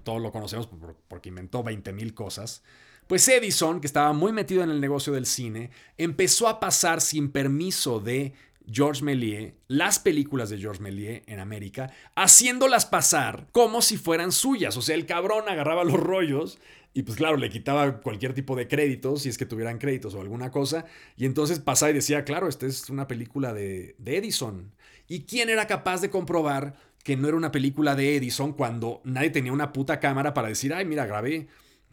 todos 0.03 0.21
lo 0.21 0.31
conocemos 0.31 0.69
porque 1.07 1.29
inventó 1.29 1.63
20.000 1.63 2.13
cosas, 2.13 2.63
pues 3.07 3.27
Edison, 3.27 3.81
que 3.81 3.87
estaba 3.87 4.13
muy 4.13 4.31
metido 4.31 4.63
en 4.63 4.69
el 4.69 4.79
negocio 4.79 5.11
del 5.13 5.25
cine, 5.25 5.71
empezó 5.97 6.47
a 6.47 6.59
pasar 6.59 7.01
sin 7.01 7.31
permiso 7.31 7.99
de 7.99 8.33
Georges 8.71 9.01
Méliès 9.01 9.53
las 9.67 9.97
películas 9.97 10.49
de 10.49 10.59
Georges 10.59 10.79
Méliès 10.79 11.23
en 11.25 11.39
América, 11.39 11.91
haciéndolas 12.15 12.85
pasar 12.85 13.47
como 13.51 13.81
si 13.81 13.97
fueran 13.97 14.31
suyas. 14.31 14.77
O 14.77 14.83
sea, 14.83 14.95
el 14.95 15.07
cabrón 15.07 15.49
agarraba 15.49 15.83
los 15.83 15.99
rollos 15.99 16.59
y 16.93 17.03
pues 17.03 17.17
claro, 17.17 17.37
le 17.37 17.49
quitaba 17.49 18.01
cualquier 18.01 18.33
tipo 18.33 18.55
de 18.55 18.67
créditos, 18.67 19.23
si 19.23 19.29
es 19.29 19.37
que 19.37 19.45
tuvieran 19.45 19.77
créditos 19.77 20.13
o 20.13 20.21
alguna 20.21 20.51
cosa. 20.51 20.85
Y 21.17 21.25
entonces 21.25 21.59
pasaba 21.59 21.91
y 21.91 21.95
decía, 21.95 22.23
claro, 22.25 22.47
esta 22.47 22.65
es 22.65 22.89
una 22.89 23.07
película 23.07 23.53
de, 23.53 23.95
de 23.97 24.17
Edison. 24.17 24.71
¿Y 25.09 25.23
quién 25.23 25.49
era 25.49 25.67
capaz 25.67 25.99
de 25.99 26.09
comprobar 26.09 26.75
que 27.03 27.17
no 27.17 27.27
era 27.27 27.35
una 27.35 27.51
película 27.51 27.95
de 27.95 28.15
Edison 28.15 28.53
cuando 28.53 29.01
nadie 29.03 29.31
tenía 29.31 29.51
una 29.51 29.73
puta 29.73 29.99
cámara 29.99 30.33
para 30.33 30.47
decir, 30.47 30.73
ay, 30.73 30.85
mira, 30.85 31.05
grabé 31.05 31.47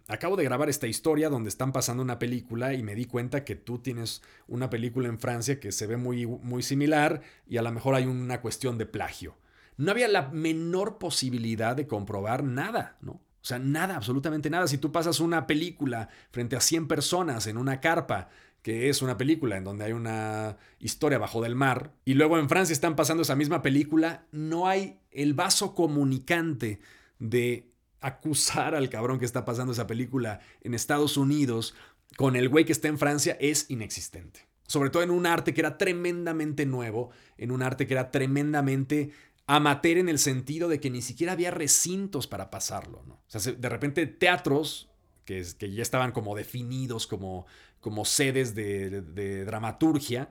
acabo 0.08 0.36
de 0.36 0.44
grabar 0.44 0.68
esta 0.68 0.86
historia 0.86 1.28
donde 1.28 1.48
están 1.48 1.72
pasando 1.72 2.02
una 2.02 2.18
película 2.18 2.74
y 2.74 2.82
me 2.82 2.94
di 2.94 3.06
cuenta 3.06 3.44
que 3.44 3.56
tú 3.56 3.78
tienes 3.78 4.22
una 4.46 4.70
película 4.70 5.08
en 5.08 5.18
Francia 5.18 5.58
que 5.60 5.72
se 5.72 5.86
ve 5.86 5.96
muy, 5.96 6.26
muy 6.26 6.62
similar 6.62 7.22
y 7.48 7.56
a 7.56 7.62
lo 7.62 7.72
mejor 7.72 7.94
hay 7.94 8.06
una 8.06 8.40
cuestión 8.40 8.78
de 8.78 8.86
plagio. 8.86 9.36
No 9.76 9.90
había 9.90 10.08
la 10.08 10.28
menor 10.28 10.98
posibilidad 10.98 11.76
de 11.76 11.86
comprobar 11.86 12.44
nada, 12.44 12.96
¿no? 13.00 13.12
O 13.12 13.48
sea, 13.48 13.58
nada, 13.60 13.94
absolutamente 13.94 14.50
nada. 14.50 14.66
Si 14.66 14.78
tú 14.78 14.90
pasas 14.90 15.20
una 15.20 15.46
película 15.46 16.08
frente 16.32 16.56
a 16.56 16.60
100 16.60 16.88
personas 16.88 17.46
en 17.46 17.58
una 17.58 17.80
carpa, 17.80 18.28
que 18.66 18.88
es 18.88 19.00
una 19.00 19.16
película 19.16 19.56
en 19.56 19.62
donde 19.62 19.84
hay 19.84 19.92
una 19.92 20.56
historia 20.80 21.18
bajo 21.18 21.40
del 21.40 21.54
mar, 21.54 21.92
y 22.04 22.14
luego 22.14 22.36
en 22.36 22.48
Francia 22.48 22.72
están 22.72 22.96
pasando 22.96 23.22
esa 23.22 23.36
misma 23.36 23.62
película, 23.62 24.26
no 24.32 24.66
hay 24.66 24.98
el 25.12 25.34
vaso 25.34 25.72
comunicante 25.72 26.80
de 27.20 27.70
acusar 28.00 28.74
al 28.74 28.90
cabrón 28.90 29.20
que 29.20 29.24
está 29.24 29.44
pasando 29.44 29.72
esa 29.72 29.86
película 29.86 30.40
en 30.62 30.74
Estados 30.74 31.16
Unidos 31.16 31.76
con 32.16 32.34
el 32.34 32.48
güey 32.48 32.64
que 32.64 32.72
está 32.72 32.88
en 32.88 32.98
Francia 32.98 33.36
es 33.38 33.70
inexistente. 33.70 34.48
Sobre 34.66 34.90
todo 34.90 35.04
en 35.04 35.12
un 35.12 35.26
arte 35.26 35.54
que 35.54 35.60
era 35.60 35.78
tremendamente 35.78 36.66
nuevo, 36.66 37.10
en 37.38 37.52
un 37.52 37.62
arte 37.62 37.86
que 37.86 37.94
era 37.94 38.10
tremendamente 38.10 39.12
amateur 39.46 39.98
en 39.98 40.08
el 40.08 40.18
sentido 40.18 40.68
de 40.68 40.80
que 40.80 40.90
ni 40.90 41.02
siquiera 41.02 41.34
había 41.34 41.52
recintos 41.52 42.26
para 42.26 42.50
pasarlo. 42.50 43.04
¿no? 43.06 43.14
O 43.14 43.38
sea, 43.38 43.52
de 43.52 43.68
repente 43.68 44.08
teatros 44.08 44.90
que, 45.24 45.46
que 45.56 45.70
ya 45.70 45.82
estaban 45.82 46.10
como 46.10 46.34
definidos 46.34 47.06
como, 47.06 47.46
como 47.86 48.04
sedes 48.04 48.56
de, 48.56 49.44
dramaturgia, 49.44 50.28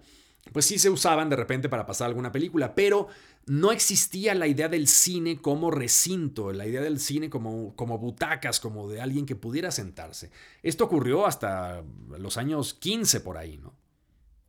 pues 0.52 0.66
sí 0.66 0.78
se 0.78 0.90
usaban 0.90 1.30
de 1.30 1.38
repente 1.38 1.70
para 1.70 1.86
pasar 1.86 2.08
alguna 2.08 2.30
película, 2.30 2.76
pero 2.76 3.08
no 3.46 3.72
existía 3.72 4.36
la 4.36 4.46
idea 4.46 4.68
del 4.68 4.90
cine 4.90 5.40
como 5.40 5.72
recinto, 5.72 6.52
la 6.52 6.68
idea 6.68 6.82
del 6.82 7.00
cine 7.00 7.30
como, 7.30 7.74
como 7.78 7.98
butacas, 7.98 8.60
como 8.60 8.90
de 8.90 9.00
alguien 9.00 9.26
que 9.26 9.38
pudiera 9.38 9.72
sentarse. 9.72 10.32
Esto 10.64 10.84
ocurrió 10.84 11.26
hasta 11.26 11.82
los 12.20 12.36
años 12.36 12.74
15 12.74 13.22
por 13.22 13.38
ahí, 13.38 13.58
¿no? 13.58 13.74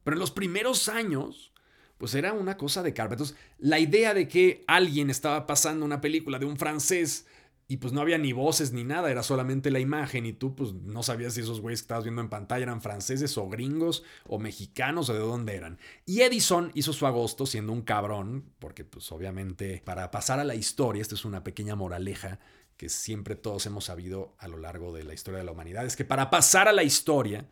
Pero 0.02 0.16
en 0.16 0.20
los 0.20 0.32
primeros 0.32 0.88
años, 0.88 1.52
pues 1.98 2.12
era 2.16 2.32
una 2.32 2.56
cosa 2.56 2.82
de 2.82 2.92
carpa. 2.92 3.14
Entonces, 3.14 3.36
la 3.58 3.78
idea 3.78 4.14
de 4.14 4.26
que 4.26 4.64
alguien 4.66 5.10
estaba 5.10 5.46
pasando 5.46 5.84
una 5.84 6.00
película 6.00 6.40
de 6.40 6.46
un 6.46 6.56
francés 6.56 7.24
y 7.68 7.78
pues 7.78 7.92
no 7.92 8.00
había 8.00 8.18
ni 8.18 8.32
voces 8.32 8.72
ni 8.72 8.84
nada, 8.84 9.10
era 9.10 9.22
solamente 9.22 9.70
la 9.70 9.80
imagen 9.80 10.24
y 10.24 10.32
tú 10.32 10.54
pues 10.54 10.72
no 10.72 11.02
sabías 11.02 11.34
si 11.34 11.40
esos 11.40 11.60
güeyes 11.60 11.80
que 11.80 11.84
estabas 11.84 12.04
viendo 12.04 12.22
en 12.22 12.28
pantalla 12.28 12.62
eran 12.62 12.80
franceses 12.80 13.36
o 13.38 13.48
gringos 13.48 14.04
o 14.24 14.38
mexicanos 14.38 15.08
o 15.08 15.14
de 15.14 15.18
dónde 15.18 15.56
eran. 15.56 15.78
Y 16.04 16.20
Edison 16.20 16.70
hizo 16.74 16.92
su 16.92 17.06
agosto 17.06 17.44
siendo 17.44 17.72
un 17.72 17.82
cabrón, 17.82 18.44
porque 18.60 18.84
pues 18.84 19.10
obviamente 19.10 19.82
para 19.84 20.10
pasar 20.12 20.38
a 20.38 20.44
la 20.44 20.54
historia, 20.54 21.02
esta 21.02 21.16
es 21.16 21.24
una 21.24 21.42
pequeña 21.42 21.74
moraleja 21.74 22.38
que 22.76 22.88
siempre 22.88 23.34
todos 23.34 23.66
hemos 23.66 23.86
sabido 23.86 24.36
a 24.38 24.46
lo 24.48 24.58
largo 24.58 24.92
de 24.92 25.02
la 25.02 25.14
historia 25.14 25.38
de 25.38 25.44
la 25.44 25.52
humanidad, 25.52 25.84
es 25.86 25.96
que 25.96 26.04
para 26.04 26.30
pasar 26.30 26.68
a 26.68 26.72
la 26.72 26.84
historia 26.84 27.48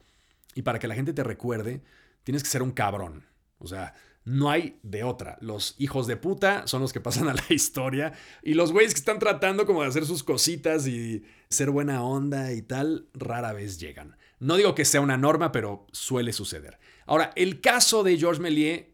y 0.55 0.62
para 0.62 0.79
que 0.79 0.87
la 0.87 0.94
gente 0.94 1.12
te 1.12 1.24
recuerde, 1.24 1.83
tienes 2.22 2.42
que 2.42 2.50
ser 2.50 2.62
un 2.62 2.70
cabrón. 2.70 3.24
O 3.59 3.66
sea, 3.66 3.94
no 4.25 4.51
hay 4.51 4.79
de 4.83 5.05
otra. 5.05 5.37
Los 5.41 5.75
hijos 5.79 6.07
de 6.07 6.17
puta 6.17 6.67
son 6.67 6.81
los 6.81 6.93
que 6.93 7.01
pasan 7.01 7.29
a 7.29 7.35
la 7.35 7.45
historia 7.51 8.13
y 8.43 8.55
los 8.55 8.73
güeyes 8.73 8.95
que 8.95 9.01
están 9.01 9.19
tratando 9.19 9.67
como 9.67 9.83
de 9.83 9.89
hacer 9.89 10.07
sus 10.07 10.23
cositas 10.23 10.87
y 10.87 11.25
ser 11.49 11.71
buena 11.71 12.03
onda 12.03 12.53
y 12.53 12.63
tal, 12.63 13.09
rara 13.15 13.53
vez 13.53 13.79
llegan. 13.79 14.17
No 14.41 14.57
digo 14.57 14.75
que 14.75 14.85
sea 14.85 15.01
una 15.01 15.17
norma, 15.17 15.53
pero 15.53 15.87
suele 15.93 16.33
suceder. 16.33 16.79
Ahora, 17.07 17.33
el 17.37 17.61
caso 17.61 18.03
de 18.03 18.19
Georges 18.19 18.41
Méliès 18.41 18.87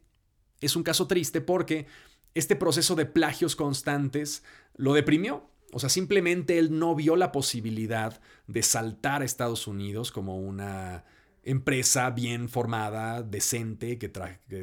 es 0.60 0.76
un 0.76 0.82
caso 0.82 1.06
triste 1.06 1.40
porque 1.40 1.86
este 2.34 2.56
proceso 2.56 2.94
de 2.94 3.06
plagios 3.06 3.56
constantes 3.56 4.42
lo 4.76 4.94
deprimió. 4.94 5.48
O 5.72 5.78
sea, 5.78 5.88
simplemente 5.88 6.58
él 6.58 6.78
no 6.78 6.94
vio 6.94 7.14
la 7.16 7.32
posibilidad 7.32 8.20
de 8.48 8.62
saltar 8.62 9.22
a 9.22 9.24
Estados 9.24 9.66
Unidos 9.66 10.10
como 10.10 10.36
una 10.36 11.04
empresa 11.42 12.10
bien 12.10 12.48
formada, 12.48 13.22
decente, 13.22 13.98
que, 13.98 14.10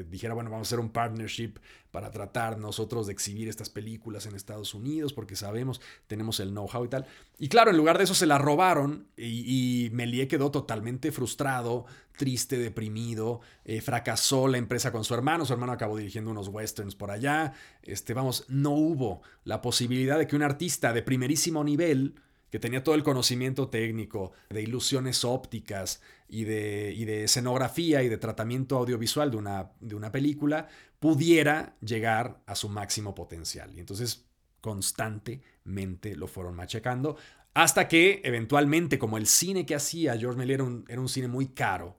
dijera, 0.10 0.34
bueno, 0.34 0.50
vamos 0.50 0.68
a 0.68 0.70
hacer 0.70 0.80
un 0.80 0.90
partnership 0.90 1.54
para 1.92 2.12
tratar 2.12 2.60
nosotros 2.60 3.08
de 3.08 3.14
exhibir 3.14 3.48
estas 3.48 3.70
películas 3.70 4.26
en 4.26 4.36
Estados 4.36 4.74
Unidos, 4.74 5.14
porque 5.14 5.36
sabemos, 5.36 5.82
tenemos 6.06 6.40
el 6.40 6.50
know-how 6.50 6.86
y 6.86 6.90
tal. 6.90 7.06
Y 7.40 7.50
claro, 7.50 7.72
en 7.72 7.78
lugar 7.78 7.98
de 7.98 8.04
eso 8.04 8.14
se 8.14 8.28
la 8.28 8.38
robaron 8.38 9.08
y, 9.18 9.86
y 9.86 9.90
Melie 9.92 10.28
quedó 10.28 10.52
totalmente 10.52 11.12
frustrado, 11.12 11.86
triste, 12.18 12.58
deprimido, 12.58 13.40
eh, 13.64 13.80
fracasó 13.80 14.48
la 14.48 14.58
empresa 14.58 14.92
con 14.92 15.06
su 15.06 15.14
hermano, 15.14 15.46
su 15.46 15.54
hermano 15.54 15.72
acabó 15.72 15.98
dirigiendo 15.98 16.32
unos 16.32 16.50
westerns 16.50 16.96
por 16.96 17.12
allá, 17.12 17.54
este, 17.84 18.14
vamos, 18.14 18.46
no 18.50 18.72
hubo 18.72 19.22
la 19.46 19.62
posibilidad 19.62 20.18
de 20.18 20.28
que 20.28 20.36
un 20.36 20.44
artista 20.44 20.92
de 20.92 21.04
primerísimo 21.04 21.64
nivel, 21.64 22.16
que 22.50 22.60
tenía 22.60 22.84
todo 22.84 22.96
el 22.96 23.04
conocimiento 23.04 23.70
técnico 23.70 24.32
de 24.50 24.62
ilusiones 24.62 25.26
ópticas 25.26 26.02
y 26.28 26.46
de, 26.46 26.94
y 26.96 27.06
de 27.06 27.26
escenografía 27.26 28.04
y 28.04 28.10
de 28.10 28.18
tratamiento 28.18 28.78
audiovisual 28.78 29.32
de 29.32 29.38
una, 29.38 29.72
de 29.80 29.96
una 29.96 30.12
película, 30.12 30.68
pudiera 31.00 31.76
llegar 31.82 32.42
a 32.46 32.56
su 32.56 32.70
máximo 32.70 33.14
potencial. 33.14 33.74
Y 33.76 33.80
entonces 33.80 34.26
constantemente 34.62 36.16
lo 36.16 36.28
fueron 36.28 36.56
machacando, 36.56 37.18
hasta 37.54 37.88
que 37.88 38.22
eventualmente, 38.24 39.00
como 39.00 39.18
el 39.18 39.26
cine 39.26 39.66
que 39.66 39.76
hacía 39.76 40.18
George 40.18 40.38
Miller 40.38 40.62
era 40.88 41.02
un 41.02 41.10
cine 41.10 41.28
muy 41.28 41.48
caro, 41.48 41.98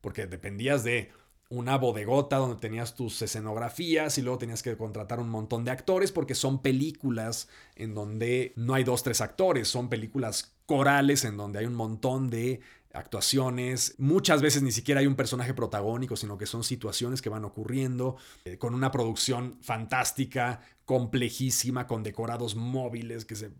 porque 0.00 0.26
dependías 0.26 0.84
de 0.84 1.10
una 1.52 1.76
bodegota 1.76 2.38
donde 2.38 2.56
tenías 2.56 2.94
tus 2.94 3.20
escenografías 3.20 4.16
y 4.16 4.22
luego 4.22 4.38
tenías 4.38 4.62
que 4.62 4.74
contratar 4.74 5.20
un 5.20 5.28
montón 5.28 5.64
de 5.64 5.70
actores 5.70 6.10
porque 6.10 6.34
son 6.34 6.62
películas 6.62 7.46
en 7.76 7.94
donde 7.94 8.54
no 8.56 8.72
hay 8.72 8.84
dos, 8.84 9.02
tres 9.02 9.20
actores, 9.20 9.68
son 9.68 9.90
películas 9.90 10.54
corales 10.64 11.26
en 11.26 11.36
donde 11.36 11.58
hay 11.58 11.66
un 11.66 11.74
montón 11.74 12.30
de 12.30 12.60
actuaciones. 12.94 13.96
Muchas 13.98 14.40
veces 14.40 14.62
ni 14.62 14.72
siquiera 14.72 15.00
hay 15.00 15.06
un 15.06 15.14
personaje 15.14 15.52
protagónico, 15.52 16.16
sino 16.16 16.38
que 16.38 16.46
son 16.46 16.64
situaciones 16.64 17.20
que 17.20 17.28
van 17.28 17.44
ocurriendo 17.44 18.16
eh, 18.46 18.56
con 18.56 18.74
una 18.74 18.90
producción 18.90 19.58
fantástica, 19.60 20.62
complejísima, 20.86 21.86
con 21.86 22.02
decorados 22.02 22.56
móviles 22.56 23.26
que 23.26 23.36
se 23.36 23.50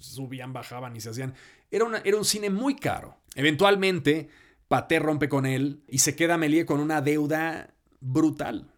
subían, 0.00 0.52
bajaban 0.52 0.96
y 0.96 1.00
se 1.00 1.10
hacían. 1.10 1.34
Era, 1.70 1.86
era 2.04 2.16
un 2.16 2.24
cine 2.24 2.50
muy 2.50 2.74
caro. 2.74 3.16
Eventualmente 3.36 4.28
Paté 4.68 4.98
rompe 4.98 5.28
con 5.28 5.46
él 5.46 5.82
y 5.88 5.98
se 5.98 6.14
queda 6.14 6.36
Melie 6.36 6.66
con 6.66 6.80
una 6.80 7.00
deuda 7.00 7.74
brutal. 8.00 8.70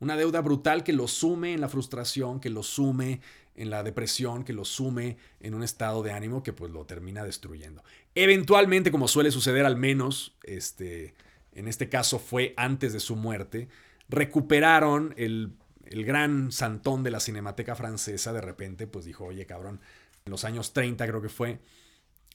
Una 0.00 0.16
deuda 0.16 0.40
brutal 0.40 0.82
que 0.82 0.92
lo 0.92 1.08
sume 1.08 1.54
en 1.54 1.60
la 1.60 1.68
frustración, 1.68 2.40
que 2.40 2.50
lo 2.50 2.62
sume 2.62 3.20
en 3.54 3.70
la 3.70 3.82
depresión, 3.82 4.44
que 4.44 4.52
lo 4.52 4.64
sume 4.64 5.16
en 5.40 5.54
un 5.54 5.62
estado 5.62 6.02
de 6.02 6.12
ánimo 6.12 6.42
que 6.42 6.52
pues 6.52 6.72
lo 6.72 6.84
termina 6.84 7.24
destruyendo. 7.24 7.84
Eventualmente, 8.14 8.90
como 8.90 9.08
suele 9.08 9.30
suceder 9.30 9.64
al 9.64 9.76
menos, 9.76 10.36
este, 10.42 11.14
en 11.52 11.68
este 11.68 11.88
caso 11.88 12.18
fue 12.18 12.52
antes 12.56 12.92
de 12.92 13.00
su 13.00 13.16
muerte, 13.16 13.68
recuperaron 14.08 15.14
el, 15.16 15.56
gran 15.86 16.50
santón 16.50 17.02
de 17.04 17.12
la 17.12 17.20
Cinemateca 17.20 17.76
Francesa, 17.76 18.32
de 18.32 18.40
repente 18.40 18.86
pues 18.86 19.04
dijo, 19.04 19.26
oye 19.26 19.46
cabrón, 19.46 19.80
en 20.24 20.30
los 20.30 20.44
años 20.44 20.72
30 20.72 21.06
creo 21.06 21.22
que 21.22 21.28
fue, 21.28 21.60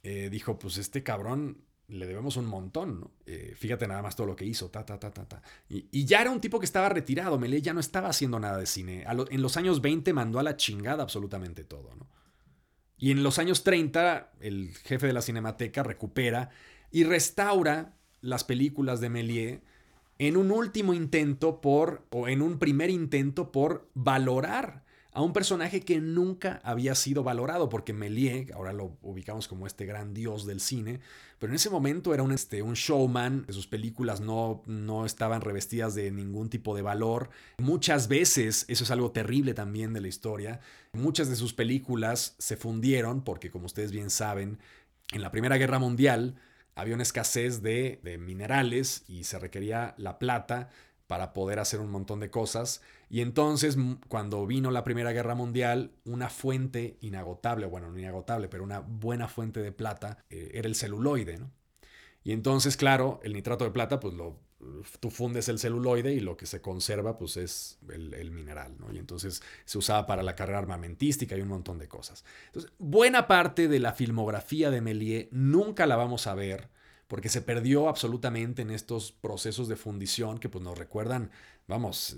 eh, 0.03 0.29
dijo, 0.31 0.57
pues 0.57 0.77
este 0.77 1.03
cabrón 1.03 1.57
le 1.89 2.06
debemos 2.06 2.38
un 2.38 2.45
montón, 2.45 2.99
¿no? 3.02 3.12
Eh, 3.25 3.54
fíjate 3.56 3.88
nada 3.88 4.02
más 4.02 4.15
todo 4.15 4.28
lo 4.28 4.36
que 4.36 4.45
hizo, 4.45 4.69
ta, 4.69 4.86
ta, 4.86 4.99
ta, 4.99 5.12
ta, 5.12 5.28
ta. 5.28 5.41
Y, 5.67 6.06
ya 6.06 6.21
era 6.21 6.32
un 6.32 6.39
tipo 6.39 6.60
que 6.60 6.65
estaba 6.65 6.89
retirado, 6.89 7.39
Melé 7.39 7.62
ya 7.62 7.73
no 7.73 7.80
estaba 7.80 8.10
haciendo 8.10 8.39
nada 8.39 8.58
de 8.58 8.65
cine. 8.65 9.06
en 9.08 9.41
los 9.41 9.58
años 9.58 9.82
20 9.82 10.13
mandó 10.13 10.39
a 10.39 10.43
la 10.43 10.56
chingada 10.56 11.04
absolutamente 11.04 11.63
todo. 11.63 11.89
Y 12.97 13.12
en 13.12 13.23
los 13.23 13.39
años 13.39 13.63
30, 13.63 14.34
el 14.41 14.75
jefe 14.84 15.08
de 15.08 15.13
la 15.13 15.21
Cinemateca 15.21 15.84
recupera 15.84 16.49
y 16.91 17.04
restaura 17.04 17.95
las 18.21 18.43
películas 18.43 18.99
de 18.99 19.10
Méliès 19.10 19.62
en 20.17 20.36
un 20.36 20.52
último 20.52 20.93
intento 20.93 21.62
por, 21.62 22.06
o 22.12 22.28
en 22.28 22.41
un 22.41 22.60
primer 22.60 22.89
intento 22.89 23.52
por 23.52 23.89
valorar 23.93 24.84
a 25.12 25.22
un 25.22 25.34
personaje 25.34 25.82
que 25.82 26.00
nunca 26.00 26.62
había 26.63 26.93
sido 26.93 27.24
valorado, 27.24 27.67
porque 27.67 27.93
Méliès, 27.93 28.52
ahora 28.52 28.74
lo 28.74 28.98
ubicamos 29.02 29.48
como 29.48 29.65
este 29.65 29.86
gran 29.86 30.13
dios 30.13 30.45
del 30.45 30.60
cine, 30.60 31.00
pero 31.39 31.52
en 31.52 31.56
ese 31.56 31.69
momento 31.69 32.13
era 32.13 32.22
un, 32.22 32.32
este, 32.32 32.62
un 32.62 32.76
showman, 32.76 33.45
sus 33.50 33.65
películas 33.65 34.22
no, 34.22 34.62
no 34.67 35.06
estaban 35.06 35.41
revestidas 35.41 35.95
de 35.95 36.12
ningún 36.12 36.50
tipo 36.50 36.76
de 36.76 36.84
valor. 36.84 37.30
Muchas 37.58 38.08
veces, 38.08 38.65
eso 38.67 38.84
es 38.84 38.91
algo 38.91 39.12
terrible 39.12 39.54
también 39.54 39.93
de 39.93 40.02
la 40.02 40.08
historia, 40.08 40.60
muchas 40.93 41.28
de 41.28 41.36
sus 41.36 41.54
películas 41.54 42.36
se 42.38 42.56
fundieron, 42.56 43.24
porque 43.24 43.50
como 43.50 43.65
ustedes 43.65 43.91
bien 43.91 44.12
saben, 44.12 44.60
en 45.12 45.22
la 45.22 45.32
Primera 45.32 45.58
Guerra 45.58 45.80
Mundial 45.80 46.36
había 46.76 46.93
una 46.93 47.04
escasez 47.04 47.63
de, 47.63 48.00
de 48.04 48.17
minerales 48.19 49.04
y 49.08 49.24
se 49.24 49.39
requería 49.39 49.95
la 49.98 50.19
plata 50.19 50.69
para 51.10 51.34
poder 51.34 51.58
hacer 51.58 51.80
un 51.80 51.89
montón 51.89 52.19
de 52.19 52.30
cosas. 52.30 52.84
Y 53.10 53.22
entonces, 53.22 53.76
cuando 54.10 54.45
vino 54.45 54.69
la 54.69 54.84
Primera 54.84 55.12
Guerra 55.12 55.34
Mundial, 55.34 55.89
una 56.06 56.30
fuente 56.30 56.98
inagotable, 57.02 57.65
bueno, 57.65 57.89
no 57.89 57.98
inagotable, 57.98 58.48
pero 58.48 58.63
una 58.63 58.82
buena 58.82 59.28
fuente 59.28 59.60
de 59.60 59.72
plata 59.72 60.24
eh, 60.30 60.52
era 60.54 60.67
el 60.67 60.76
celuloide, 60.76 61.39
¿no? 61.39 61.50
Y 62.24 62.32
entonces, 62.32 62.78
claro, 62.78 63.19
el 63.24 63.34
nitrato 63.34 63.63
de 63.65 63.72
plata, 63.72 64.00
pues 64.00 64.13
lo, 64.13 64.38
tú 65.00 65.10
fundes 65.10 65.50
el 65.50 65.58
celuloide 65.58 66.13
y 66.13 66.19
lo 66.19 66.38
que 66.38 66.45
se 66.45 66.62
conserva, 66.62 67.17
pues 67.17 67.38
es 67.38 67.80
el, 67.91 68.30
mineral, 68.30 68.76
¿no? 68.78 68.93
Y 68.93 69.00
entonces 69.00 69.41
se 69.65 69.80
usaba 69.80 70.06
para 70.06 70.22
la 70.22 70.36
carrera 70.36 70.60
armamentística 70.60 71.36
y 71.36 71.41
un 71.41 71.48
montón 71.48 71.80
de 71.80 71.88
cosas. 71.88 72.24
Entonces, 72.48 72.72
buena 72.78 73.26
parte 73.26 73.67
de 73.67 73.80
la 73.80 73.93
filmografía 73.93 74.69
de 74.69 74.82
Méliès 74.82 75.28
nunca 75.32 75.88
la 75.88 75.95
vamos 75.95 76.28
a 76.28 76.36
ver 76.36 76.69
porque 77.10 77.28
se 77.28 77.41
perdió 77.41 77.89
absolutamente 77.89 78.62
en 78.62 78.69
estos 78.69 79.12
procesos 79.12 79.67
de 79.67 79.76
fundición 79.76 80.38
que 80.38 80.48
pues 80.48 80.63
nos 80.63 80.78
recuerdan, 80.78 81.32
vamos, 81.67 82.15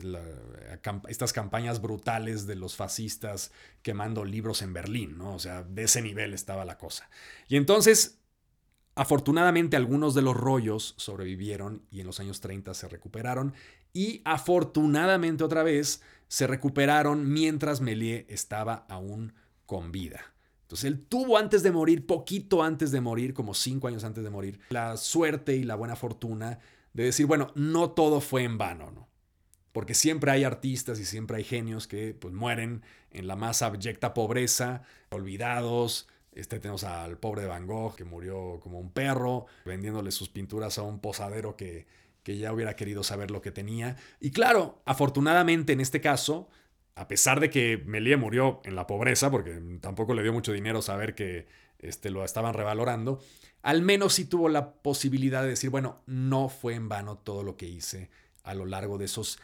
estas 1.07 1.31
campañas 1.33 1.81
brutales 1.81 2.45
de 2.45 2.55
los 2.55 2.75
fascistas 2.75 3.51
quemando 3.81 4.25
libros 4.25 4.61
en 4.61 4.73
Berlín, 4.73 5.17
¿no? 5.17 5.33
O 5.33 5.39
sea, 5.39 5.63
de 5.63 5.83
ese 5.83 6.01
nivel 6.01 6.33
estaba 6.33 6.65
la 6.65 6.77
cosa. 6.77 7.09
Y 7.47 7.55
entonces 7.55 8.19
Afortunadamente 8.93 9.77
algunos 9.77 10.13
de 10.13 10.21
los 10.21 10.35
rollos 10.35 10.95
sobrevivieron 10.97 11.81
y 11.91 12.01
en 12.01 12.07
los 12.07 12.19
años 12.19 12.41
30 12.41 12.73
se 12.73 12.89
recuperaron 12.89 13.53
y 13.93 14.21
afortunadamente 14.25 15.45
otra 15.45 15.63
vez 15.63 16.01
se 16.27 16.45
recuperaron 16.45 17.31
mientras 17.31 17.79
Méliès 17.79 18.25
estaba 18.27 18.85
aún 18.89 19.33
con 19.65 19.93
vida. 19.93 20.30
Entonces 20.71 20.87
él 20.87 21.05
tuvo 21.05 21.37
antes 21.37 21.63
de 21.63 21.71
morir, 21.73 22.05
poquito 22.05 22.63
antes 22.63 22.91
de 22.91 23.01
morir, 23.01 23.33
como 23.33 23.53
cinco 23.53 23.89
años 23.89 24.05
antes 24.05 24.23
de 24.23 24.29
morir, 24.29 24.57
la 24.69 24.95
suerte 24.95 25.53
y 25.53 25.63
la 25.63 25.75
buena 25.75 25.97
fortuna 25.97 26.59
de 26.93 27.03
decir, 27.03 27.25
bueno, 27.25 27.51
no 27.55 27.91
todo 27.91 28.21
fue 28.21 28.43
en 28.43 28.57
vano, 28.57 28.89
¿no? 28.89 29.09
Porque 29.73 29.93
siempre 29.93 30.31
hay 30.31 30.45
artistas 30.45 30.97
y 30.97 31.03
siempre 31.03 31.35
hay 31.35 31.43
genios 31.43 31.87
que 31.87 32.13
pues, 32.13 32.33
mueren 32.33 32.83
en 33.09 33.27
la 33.27 33.35
más 33.35 33.61
abyecta 33.61 34.13
pobreza, 34.13 34.83
olvidados, 35.09 36.07
este, 36.31 36.57
tenemos 36.61 36.85
al 36.85 37.17
pobre 37.17 37.47
Van 37.47 37.67
Gogh 37.67 37.97
que 37.97 38.05
murió 38.05 38.61
como 38.61 38.79
un 38.79 38.91
perro, 38.91 39.47
vendiéndole 39.65 40.11
sus 40.11 40.29
pinturas 40.29 40.77
a 40.77 40.83
un 40.83 40.99
posadero 40.99 41.57
que, 41.57 41.85
que 42.23 42.37
ya 42.37 42.53
hubiera 42.53 42.77
querido 42.77 43.03
saber 43.03 43.29
lo 43.29 43.41
que 43.41 43.51
tenía. 43.51 43.97
Y 44.21 44.31
claro, 44.31 44.81
afortunadamente 44.85 45.73
en 45.73 45.81
este 45.81 45.99
caso, 45.99 46.47
a 46.95 47.07
pesar 47.07 47.39
de 47.39 47.49
que 47.49 47.81
Melie 47.85 48.17
murió 48.17 48.61
en 48.63 48.75
la 48.75 48.87
pobreza, 48.87 49.31
porque 49.31 49.61
tampoco 49.81 50.13
le 50.13 50.23
dio 50.23 50.33
mucho 50.33 50.51
dinero 50.51 50.81
saber 50.81 51.15
que 51.15 51.47
este, 51.79 52.09
lo 52.09 52.23
estaban 52.23 52.53
revalorando, 52.53 53.19
al 53.61 53.81
menos 53.81 54.13
sí 54.13 54.25
tuvo 54.25 54.49
la 54.49 54.73
posibilidad 54.73 55.43
de 55.43 55.49
decir, 55.49 55.69
bueno, 55.69 56.01
no 56.05 56.49
fue 56.49 56.75
en 56.75 56.89
vano 56.89 57.17
todo 57.17 57.43
lo 57.43 57.57
que 57.57 57.67
hice 57.67 58.09
a 58.43 58.53
lo 58.53 58.65
largo 58.65 58.97
de 58.97 59.05
esos 59.05 59.39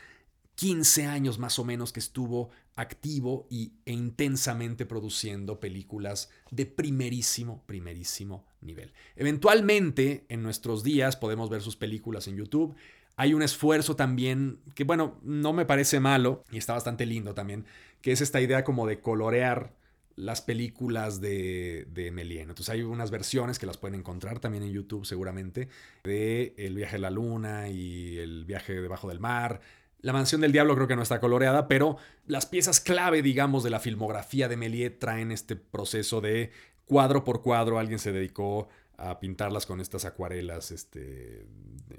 15 0.55 1.05
años 1.05 1.37
más 1.37 1.59
o 1.59 1.63
menos 1.63 1.93
que 1.93 1.99
estuvo 1.99 2.49
activo 2.75 3.47
y, 3.49 3.73
e 3.85 3.93
intensamente 3.93 4.87
produciendo 4.87 5.59
películas 5.59 6.29
de 6.49 6.65
primerísimo, 6.65 7.63
primerísimo 7.67 8.45
nivel. 8.61 8.91
Eventualmente, 9.15 10.25
en 10.29 10.41
nuestros 10.41 10.83
días, 10.83 11.15
podemos 11.15 11.49
ver 11.49 11.61
sus 11.61 11.75
películas 11.75 12.27
en 12.27 12.37
YouTube. 12.37 12.75
Hay 13.17 13.33
un 13.33 13.41
esfuerzo 13.41 13.95
también 13.95 14.59
que, 14.75 14.85
bueno, 14.85 15.19
no 15.23 15.51
me 15.51 15.65
parece 15.65 15.99
malo 15.99 16.43
y 16.51 16.57
está 16.57 16.73
bastante 16.73 17.05
lindo 17.05 17.33
también, 17.33 17.65
que 18.01 18.11
es 18.11 18.21
esta 18.21 18.39
idea 18.39 18.63
como 18.63 18.87
de 18.87 19.01
colorear 19.01 19.73
las 20.15 20.41
películas 20.41 21.19
de, 21.19 21.85
de 21.91 22.07
Entonces 22.07 22.69
hay 22.69 22.81
unas 22.81 23.11
versiones 23.11 23.59
que 23.59 23.65
las 23.65 23.77
pueden 23.77 23.99
encontrar 23.99 24.39
también 24.39 24.63
en 24.63 24.71
YouTube 24.71 25.05
seguramente, 25.05 25.67
de 26.03 26.55
El 26.57 26.75
viaje 26.75 26.95
a 26.95 26.99
la 26.99 27.11
luna 27.11 27.69
y 27.69 28.17
El 28.17 28.45
viaje 28.45 28.81
debajo 28.81 29.09
del 29.09 29.19
mar, 29.19 29.61
la 30.01 30.13
mansión 30.13 30.41
del 30.41 30.51
diablo 30.51 30.75
creo 30.75 30.87
que 30.87 30.95
no 30.95 31.01
está 31.01 31.19
coloreada, 31.19 31.67
pero 31.67 31.97
las 32.27 32.45
piezas 32.45 32.79
clave, 32.79 33.21
digamos, 33.21 33.63
de 33.63 33.71
la 33.71 33.79
filmografía 33.79 34.47
de 34.47 34.57
Méliès 34.57 34.99
traen 34.99 35.31
este 35.31 35.55
proceso 35.55 36.21
de 36.21 36.51
cuadro 36.85 37.23
por 37.23 37.41
cuadro. 37.41 37.79
Alguien 37.79 37.99
se 37.99 38.11
dedicó 38.11 38.69
a 38.97 39.19
pintarlas 39.19 39.65
con 39.65 39.79
estas 39.79 40.05
acuarelas 40.05 40.71
este, 40.71 41.45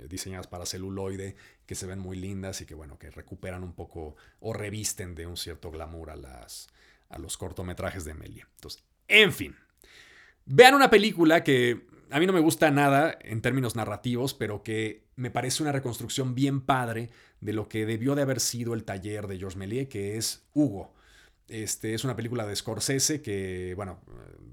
diseñadas 0.09 0.49
para 0.49 0.67
celuloide, 0.67 1.37
que 1.65 1.75
se 1.75 1.87
ven 1.87 2.01
muy 2.01 2.17
lindas 2.17 2.61
y 2.61 2.67
que, 2.67 2.75
bueno, 2.75 2.99
que 2.99 3.11
recuperan 3.11 3.63
un 3.63 3.73
poco 3.73 4.17
o 4.41 4.53
revisten 4.53 5.15
de 5.15 5.27
un 5.27 5.37
cierto 5.37 5.71
glamour 5.71 6.11
a, 6.11 6.17
las, 6.17 6.69
a 7.09 7.19
los 7.19 7.37
cortometrajes 7.37 8.05
de 8.05 8.15
Méliès. 8.15 8.47
Entonces, 8.57 8.83
en 9.07 9.33
fin. 9.33 9.57
Vean 10.45 10.75
una 10.75 10.91
película 10.91 11.45
que 11.45 11.87
a 12.11 12.19
mí 12.19 12.27
no 12.27 12.33
me 12.33 12.41
gusta 12.41 12.71
nada 12.71 13.17
en 13.21 13.43
términos 13.43 13.77
narrativos, 13.77 14.35
pero 14.35 14.63
que 14.63 15.05
me 15.15 15.31
parece 15.31 15.63
una 15.63 15.73
reconstrucción 15.73 16.35
bien 16.35 16.61
padre 16.61 17.11
de 17.41 17.53
lo 17.53 17.69
que 17.69 17.87
debió 17.87 18.15
de 18.15 18.23
haber 18.23 18.41
sido 18.41 18.75
el 18.75 18.85
taller 18.85 19.27
de 19.27 19.39
Georges 19.39 19.57
Méliès, 19.57 19.89
que 19.89 20.17
es 20.17 20.47
Hugo. 20.53 20.95
Este, 21.49 21.95
es 21.95 22.05
una 22.05 22.17
película 22.17 22.47
de 22.47 22.57
Scorsese 22.57 23.23
que, 23.23 23.75
bueno, 23.75 24.01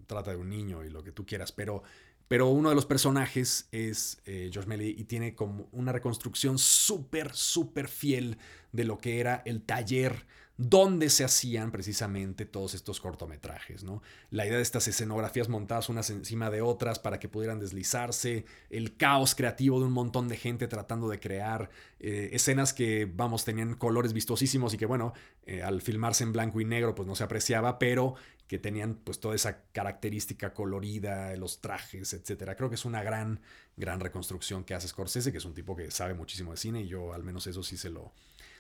trata 0.08 0.32
de 0.32 0.38
un 0.38 0.50
niño 0.50 0.84
y 0.84 0.90
lo 0.90 1.04
que 1.04 1.12
tú 1.12 1.26
quieras, 1.26 1.52
pero, 1.52 1.84
pero 2.28 2.48
uno 2.50 2.70
de 2.70 2.76
los 2.76 2.86
personajes 2.86 3.68
es 3.72 4.20
eh, 4.26 4.50
Georges 4.52 4.68
Méliès 4.68 5.00
y 5.00 5.04
tiene 5.04 5.36
como 5.36 5.68
una 5.72 5.92
reconstrucción 5.92 6.58
súper, 6.58 7.34
súper 7.34 7.88
fiel 7.88 8.38
de 8.72 8.84
lo 8.84 8.98
que 8.98 9.20
era 9.20 9.42
el 9.46 9.62
taller 9.62 10.26
donde 10.58 11.10
se 11.10 11.26
hacían 11.26 11.72
precisamente 11.72 12.46
todos 12.46 12.74
estos 12.76 13.02
cortometrajes. 13.02 13.84
¿no? 13.84 14.02
La 14.32 14.46
idea 14.46 14.56
de 14.58 14.64
estas 14.64 14.88
escenografías 14.88 15.50
montadas 15.50 15.90
unas 15.90 16.10
encima 16.10 16.50
de 16.50 16.62
otras 16.62 17.00
para 17.00 17.20
que 17.20 17.28
pudieran 17.28 17.60
deslizarse, 17.60 18.46
el 18.70 18.96
caos 18.96 19.36
creativo 19.36 19.80
de 19.80 19.86
un 19.86 19.92
montón 19.92 20.28
de 20.30 20.38
gente 20.38 20.68
tratando 20.68 21.10
de 21.10 21.20
crear 21.20 21.70
eh, 22.00 22.30
escenas 22.32 22.74
que, 22.74 23.06
vamos, 23.06 23.44
tenían 23.44 23.76
colores 23.76 24.14
vistosísimos 24.14 24.74
y 24.74 24.78
que, 24.78 24.86
bueno, 24.86 25.14
eh, 25.46 25.62
al 25.62 25.82
filmarse 25.82 26.24
en 26.24 26.32
blanco 26.32 26.62
y 26.62 26.66
negro, 26.66 26.96
pues 26.96 27.08
no 27.08 27.16
se 27.16 27.24
apreciaba, 27.26 27.78
pero 27.78 28.16
que 28.48 28.60
tenían 28.60 28.96
pues 28.96 29.20
toda 29.20 29.36
esa 29.36 29.64
característica 29.72 30.54
colorida, 30.54 31.36
los 31.36 31.62
trajes, 31.62 32.14
etcétera. 32.14 32.56
Creo 32.56 32.70
que 32.70 32.76
es 32.76 32.86
una 32.86 33.04
gran, 33.04 33.40
gran 33.76 34.00
reconstrucción 34.00 34.64
que 34.64 34.76
hace 34.76 34.88
Scorsese, 34.88 35.32
que 35.32 35.40
es 35.40 35.46
un 35.46 35.54
tipo 35.54 35.76
que 35.76 35.90
sabe 35.92 36.14
muchísimo 36.14 36.52
de 36.52 36.58
cine 36.58 36.82
y 36.82 36.88
yo 36.88 37.14
al 37.14 37.24
menos 37.24 37.48
eso 37.48 37.64
sí 37.64 37.78
se 37.78 37.90
lo, 37.90 38.14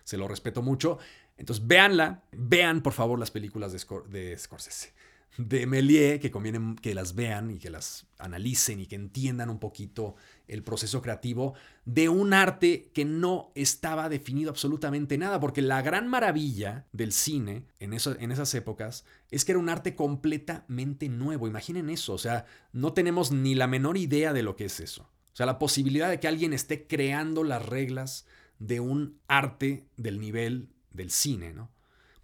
se 0.03 0.17
lo 0.17 0.27
respeto 0.27 0.61
mucho. 0.61 0.97
Entonces, 1.37 1.67
véanla, 1.67 2.23
vean 2.31 2.81
por 2.81 2.93
favor 2.93 3.19
las 3.19 3.31
películas 3.31 3.71
de, 3.73 3.79
de 4.09 4.37
Scorsese, 4.37 4.93
de 5.37 5.67
Méliès, 5.67 6.19
que 6.19 6.31
conviene 6.31 6.75
que 6.81 6.95
las 6.95 7.15
vean 7.15 7.51
y 7.51 7.59
que 7.59 7.69
las 7.69 8.07
analicen 8.17 8.79
y 8.79 8.85
que 8.85 8.95
entiendan 8.95 9.49
un 9.49 9.59
poquito 9.59 10.15
el 10.47 10.63
proceso 10.63 11.01
creativo 11.01 11.53
de 11.85 12.09
un 12.09 12.33
arte 12.33 12.91
que 12.93 13.05
no 13.05 13.51
estaba 13.55 14.09
definido 14.09 14.49
absolutamente 14.49 15.17
nada, 15.17 15.39
porque 15.39 15.61
la 15.61 15.81
gran 15.81 16.07
maravilla 16.07 16.85
del 16.91 17.11
cine 17.11 17.65
en, 17.79 17.93
en 17.93 18.31
esas 18.31 18.53
épocas 18.53 19.05
es 19.31 19.43
que 19.43 19.51
era 19.51 19.59
un 19.59 19.69
arte 19.69 19.95
completamente 19.95 21.09
nuevo. 21.09 21.47
Imaginen 21.47 21.89
eso, 21.89 22.13
o 22.13 22.17
sea, 22.17 22.45
no 22.71 22.93
tenemos 22.93 23.31
ni 23.31 23.55
la 23.55 23.67
menor 23.67 23.97
idea 23.97 24.33
de 24.33 24.43
lo 24.43 24.55
que 24.55 24.65
es 24.65 24.79
eso. 24.79 25.03
O 25.03 25.35
sea, 25.35 25.45
la 25.45 25.59
posibilidad 25.59 26.09
de 26.09 26.19
que 26.19 26.29
alguien 26.29 26.53
esté 26.53 26.87
creando 26.87 27.43
las 27.43 27.65
reglas 27.65 28.25
de 28.59 28.79
un 28.79 29.19
arte 29.27 29.89
del 29.97 30.19
nivel 30.19 30.69
del 30.91 31.11
cine, 31.11 31.53
¿no? 31.53 31.74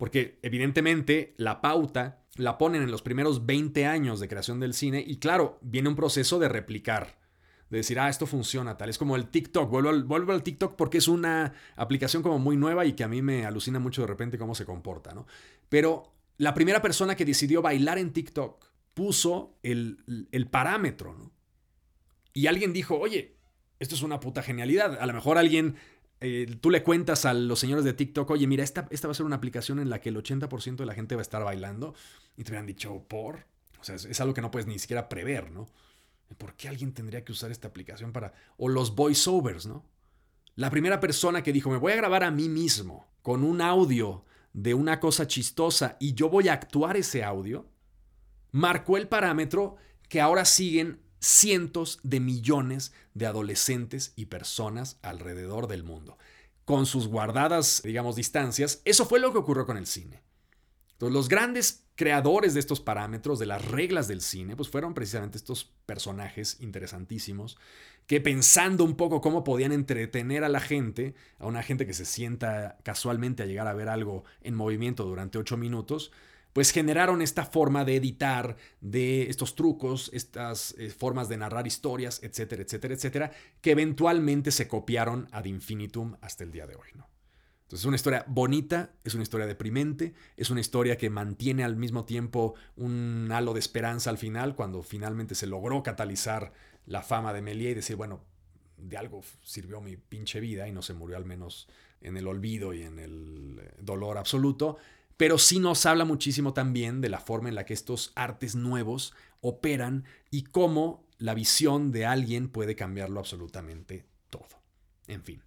Porque 0.01 0.39
evidentemente 0.41 1.35
la 1.37 1.61
pauta 1.61 2.23
la 2.35 2.57
ponen 2.57 2.81
en 2.81 2.89
los 2.89 3.03
primeros 3.03 3.45
20 3.45 3.85
años 3.85 4.19
de 4.19 4.27
creación 4.27 4.59
del 4.59 4.73
cine 4.73 5.03
y 5.05 5.17
claro, 5.17 5.59
viene 5.61 5.89
un 5.89 5.95
proceso 5.95 6.39
de 6.39 6.49
replicar, 6.49 7.19
de 7.69 7.77
decir, 7.77 7.99
ah, 7.99 8.09
esto 8.09 8.25
funciona 8.25 8.77
tal. 8.77 8.89
Es 8.89 8.97
como 8.97 9.15
el 9.15 9.27
TikTok, 9.27 9.69
vuelvo 9.69 9.89
al, 9.89 10.03
vuelvo 10.03 10.31
al 10.31 10.41
TikTok 10.41 10.75
porque 10.75 10.97
es 10.97 11.07
una 11.07 11.53
aplicación 11.75 12.23
como 12.23 12.39
muy 12.39 12.57
nueva 12.57 12.83
y 12.87 12.93
que 12.93 13.03
a 13.03 13.07
mí 13.07 13.21
me 13.21 13.45
alucina 13.45 13.77
mucho 13.77 14.01
de 14.01 14.07
repente 14.07 14.39
cómo 14.39 14.55
se 14.55 14.65
comporta, 14.65 15.13
¿no? 15.13 15.27
Pero 15.69 16.15
la 16.37 16.55
primera 16.55 16.81
persona 16.81 17.15
que 17.15 17.23
decidió 17.23 17.61
bailar 17.61 17.99
en 17.99 18.11
TikTok 18.11 18.65
puso 18.95 19.59
el, 19.61 20.27
el 20.31 20.47
parámetro, 20.47 21.13
¿no? 21.13 21.31
Y 22.33 22.47
alguien 22.47 22.73
dijo, 22.73 22.97
oye, 22.97 23.37
esto 23.77 23.93
es 23.93 24.01
una 24.01 24.19
puta 24.19 24.41
genialidad. 24.41 24.97
A 24.99 25.05
lo 25.05 25.13
mejor 25.13 25.37
alguien 25.37 25.75
eh, 26.21 26.57
tú 26.61 26.69
le 26.69 26.83
cuentas 26.83 27.25
a 27.25 27.33
los 27.33 27.59
señores 27.59 27.83
de 27.83 27.93
TikTok, 27.93 28.29
oye, 28.29 28.45
mira, 28.45 28.63
esta, 28.63 28.87
esta 28.91 29.07
va 29.07 29.11
a 29.11 29.15
ser 29.15 29.25
una 29.25 29.37
aplicación 29.37 29.79
en 29.79 29.89
la 29.89 29.99
que 29.99 30.09
el 30.09 30.17
80% 30.17 30.75
de 30.75 30.85
la 30.85 30.93
gente 30.93 31.15
va 31.15 31.21
a 31.21 31.23
estar 31.23 31.43
bailando. 31.43 31.95
Y 32.37 32.43
te 32.43 32.51
hubieran 32.51 32.67
dicho, 32.67 33.03
¿por? 33.07 33.47
O 33.79 33.83
sea, 33.83 33.95
es, 33.95 34.21
algo 34.21 34.35
que 34.35 34.41
no 34.41 34.51
puedes 34.51 34.67
ni 34.67 34.77
siquiera 34.77 35.09
prever, 35.09 35.51
¿no? 35.51 35.67
¿Por 36.37 36.53
qué 36.53 36.69
alguien 36.69 36.93
tendría 36.93 37.25
que 37.25 37.31
usar 37.31 37.51
esta 37.51 37.67
aplicación 37.67 38.13
para... 38.13 38.33
O 38.57 38.69
los 38.69 38.95
voiceovers, 38.95 39.65
¿no? 39.65 39.83
La 40.55 40.69
primera 40.69 40.99
persona 40.99 41.41
que 41.41 41.51
dijo, 41.51 41.71
me 41.71 41.77
voy 41.77 41.93
a 41.93 41.97
grabar 41.97 42.23
a 42.23 42.31
mí 42.31 42.47
mismo 42.49 43.07
con 43.23 43.43
un 43.43 43.59
audio 43.59 44.23
de 44.53 44.75
una 44.75 44.99
cosa 44.99 45.27
chistosa 45.27 45.97
y 45.99 46.13
yo 46.13 46.29
voy 46.29 46.49
a 46.49 46.53
actuar 46.53 46.97
ese 46.97 47.23
audio, 47.23 47.67
marcó 48.51 48.97
el 48.97 49.07
parámetro 49.07 49.77
que 50.07 50.21
ahora 50.21 50.45
siguen 50.45 50.99
cientos 51.21 51.99
de 52.03 52.19
millones 52.19 52.91
de 53.13 53.27
adolescentes 53.27 54.11
y 54.15 54.25
personas 54.25 54.97
alrededor 55.01 55.67
del 55.67 55.83
mundo. 55.83 56.17
Con 56.65 56.85
sus 56.85 57.07
guardadas, 57.07 57.81
digamos, 57.83 58.15
distancias, 58.15 58.81
eso 58.83 59.05
fue 59.05 59.19
lo 59.19 59.31
que 59.31 59.37
ocurrió 59.37 59.65
con 59.65 59.77
el 59.77 59.87
cine. 59.87 60.21
Los 60.99 61.29
grandes 61.29 61.83
creadores 61.95 62.53
de 62.53 62.59
estos 62.59 62.79
parámetros, 62.79 63.39
de 63.39 63.47
las 63.47 63.65
reglas 63.65 64.07
del 64.07 64.21
cine, 64.21 64.55
pues 64.55 64.69
fueron 64.69 64.93
precisamente 64.93 65.37
estos 65.37 65.71
personajes 65.85 66.57
interesantísimos 66.59 67.57
que 68.05 68.21
pensando 68.21 68.83
un 68.83 68.95
poco 68.95 69.21
cómo 69.21 69.43
podían 69.43 69.71
entretener 69.71 70.43
a 70.43 70.49
la 70.49 70.59
gente, 70.59 71.15
a 71.39 71.47
una 71.47 71.63
gente 71.63 71.87
que 71.87 71.93
se 71.93 72.05
sienta 72.05 72.77
casualmente 72.83 73.43
a 73.43 73.45
llegar 73.45 73.67
a 73.67 73.73
ver 73.73 73.89
algo 73.89 74.25
en 74.41 74.55
movimiento 74.55 75.03
durante 75.05 75.37
ocho 75.37 75.57
minutos, 75.57 76.11
pues 76.53 76.71
generaron 76.71 77.21
esta 77.21 77.45
forma 77.45 77.85
de 77.85 77.95
editar, 77.95 78.57
de 78.81 79.29
estos 79.29 79.55
trucos, 79.55 80.09
estas 80.13 80.75
eh, 80.77 80.89
formas 80.89 81.29
de 81.29 81.37
narrar 81.37 81.67
historias, 81.67 82.21
etcétera, 82.23 82.63
etcétera, 82.63 82.93
etcétera, 82.93 83.31
que 83.61 83.71
eventualmente 83.71 84.51
se 84.51 84.67
copiaron 84.67 85.27
ad 85.31 85.45
infinitum 85.45 86.15
hasta 86.21 86.43
el 86.43 86.51
día 86.51 86.67
de 86.67 86.75
hoy. 86.75 86.89
¿no? 86.95 87.07
Entonces 87.71 87.83
es 87.83 87.85
una 87.85 87.95
historia 87.95 88.25
bonita, 88.27 88.91
es 89.05 89.13
una 89.13 89.23
historia 89.23 89.47
deprimente, 89.47 90.13
es 90.35 90.49
una 90.49 90.59
historia 90.59 90.97
que 90.97 91.09
mantiene 91.09 91.63
al 91.63 91.77
mismo 91.77 92.03
tiempo 92.03 92.55
un 92.75 93.29
halo 93.31 93.53
de 93.53 93.61
esperanza 93.61 94.09
al 94.09 94.17
final, 94.17 94.55
cuando 94.55 94.83
finalmente 94.83 95.35
se 95.35 95.47
logró 95.47 95.81
catalizar 95.81 96.51
la 96.85 97.01
fama 97.01 97.31
de 97.31 97.41
Méliès 97.41 97.71
y 97.71 97.75
decir, 97.75 97.95
bueno, 97.95 98.25
de 98.75 98.97
algo 98.97 99.21
sirvió 99.41 99.79
mi 99.79 99.95
pinche 99.95 100.41
vida 100.41 100.67
y 100.67 100.73
no 100.73 100.81
se 100.81 100.93
murió 100.93 101.15
al 101.15 101.23
menos 101.23 101.69
en 102.01 102.17
el 102.17 102.27
olvido 102.27 102.73
y 102.73 102.81
en 102.81 102.99
el 102.99 103.59
eh, 103.61 103.71
dolor 103.79 104.17
absoluto, 104.17 104.77
pero 105.21 105.37
sí 105.37 105.59
nos 105.59 105.85
habla 105.85 106.03
muchísimo 106.03 106.51
también 106.51 106.99
de 106.99 107.07
la 107.07 107.19
forma 107.19 107.47
en 107.47 107.53
la 107.53 107.63
que 107.63 107.75
estos 107.75 108.11
artes 108.15 108.55
nuevos 108.55 109.13
operan 109.41 110.03
y 110.31 110.45
cómo 110.45 111.05
la 111.19 111.35
visión 111.35 111.91
de 111.91 112.07
alguien 112.07 112.49
puede 112.49 112.75
cambiarlo 112.75 113.19
absolutamente 113.19 114.07
todo. 114.31 114.47
En 115.05 115.21
fin. 115.21 115.43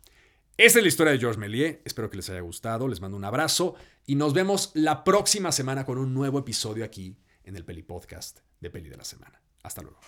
Esa 0.56 0.78
es 0.78 0.84
la 0.84 0.88
historia 0.88 1.12
de 1.12 1.18
Georges 1.18 1.38
Méliès. 1.38 1.78
Espero 1.84 2.08
que 2.08 2.18
les 2.18 2.30
haya 2.30 2.38
gustado. 2.38 2.86
Les 2.86 3.00
mando 3.00 3.16
un 3.16 3.24
abrazo 3.24 3.74
y 4.06 4.14
nos 4.14 4.32
vemos 4.32 4.70
la 4.74 5.02
próxima 5.02 5.50
semana 5.50 5.84
con 5.84 5.98
un 5.98 6.14
nuevo 6.14 6.38
episodio 6.38 6.84
aquí 6.84 7.16
en 7.42 7.56
el 7.56 7.64
Peli 7.64 7.82
Podcast 7.82 8.42
de 8.60 8.70
Peli 8.70 8.88
de 8.88 8.96
la 8.96 9.04
Semana. 9.04 9.42
Hasta 9.64 9.82
luego. 9.82 9.98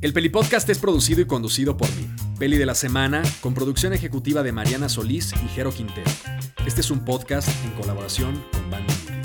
El 0.00 0.12
Peli 0.12 0.28
Podcast 0.28 0.68
es 0.68 0.78
producido 0.78 1.20
y 1.20 1.24
conducido 1.24 1.76
por 1.76 1.88
mí, 1.96 2.08
Peli 2.38 2.56
de 2.56 2.66
la 2.66 2.76
Semana, 2.76 3.20
con 3.40 3.52
producción 3.52 3.92
ejecutiva 3.92 4.44
de 4.44 4.52
Mariana 4.52 4.88
Solís 4.88 5.32
y 5.32 5.48
Jero 5.48 5.72
Quintero. 5.72 6.08
Este 6.64 6.82
es 6.82 6.90
un 6.92 7.04
podcast 7.04 7.48
en 7.64 7.72
colaboración 7.72 8.40
con 8.52 8.70
Bandy 8.70 9.17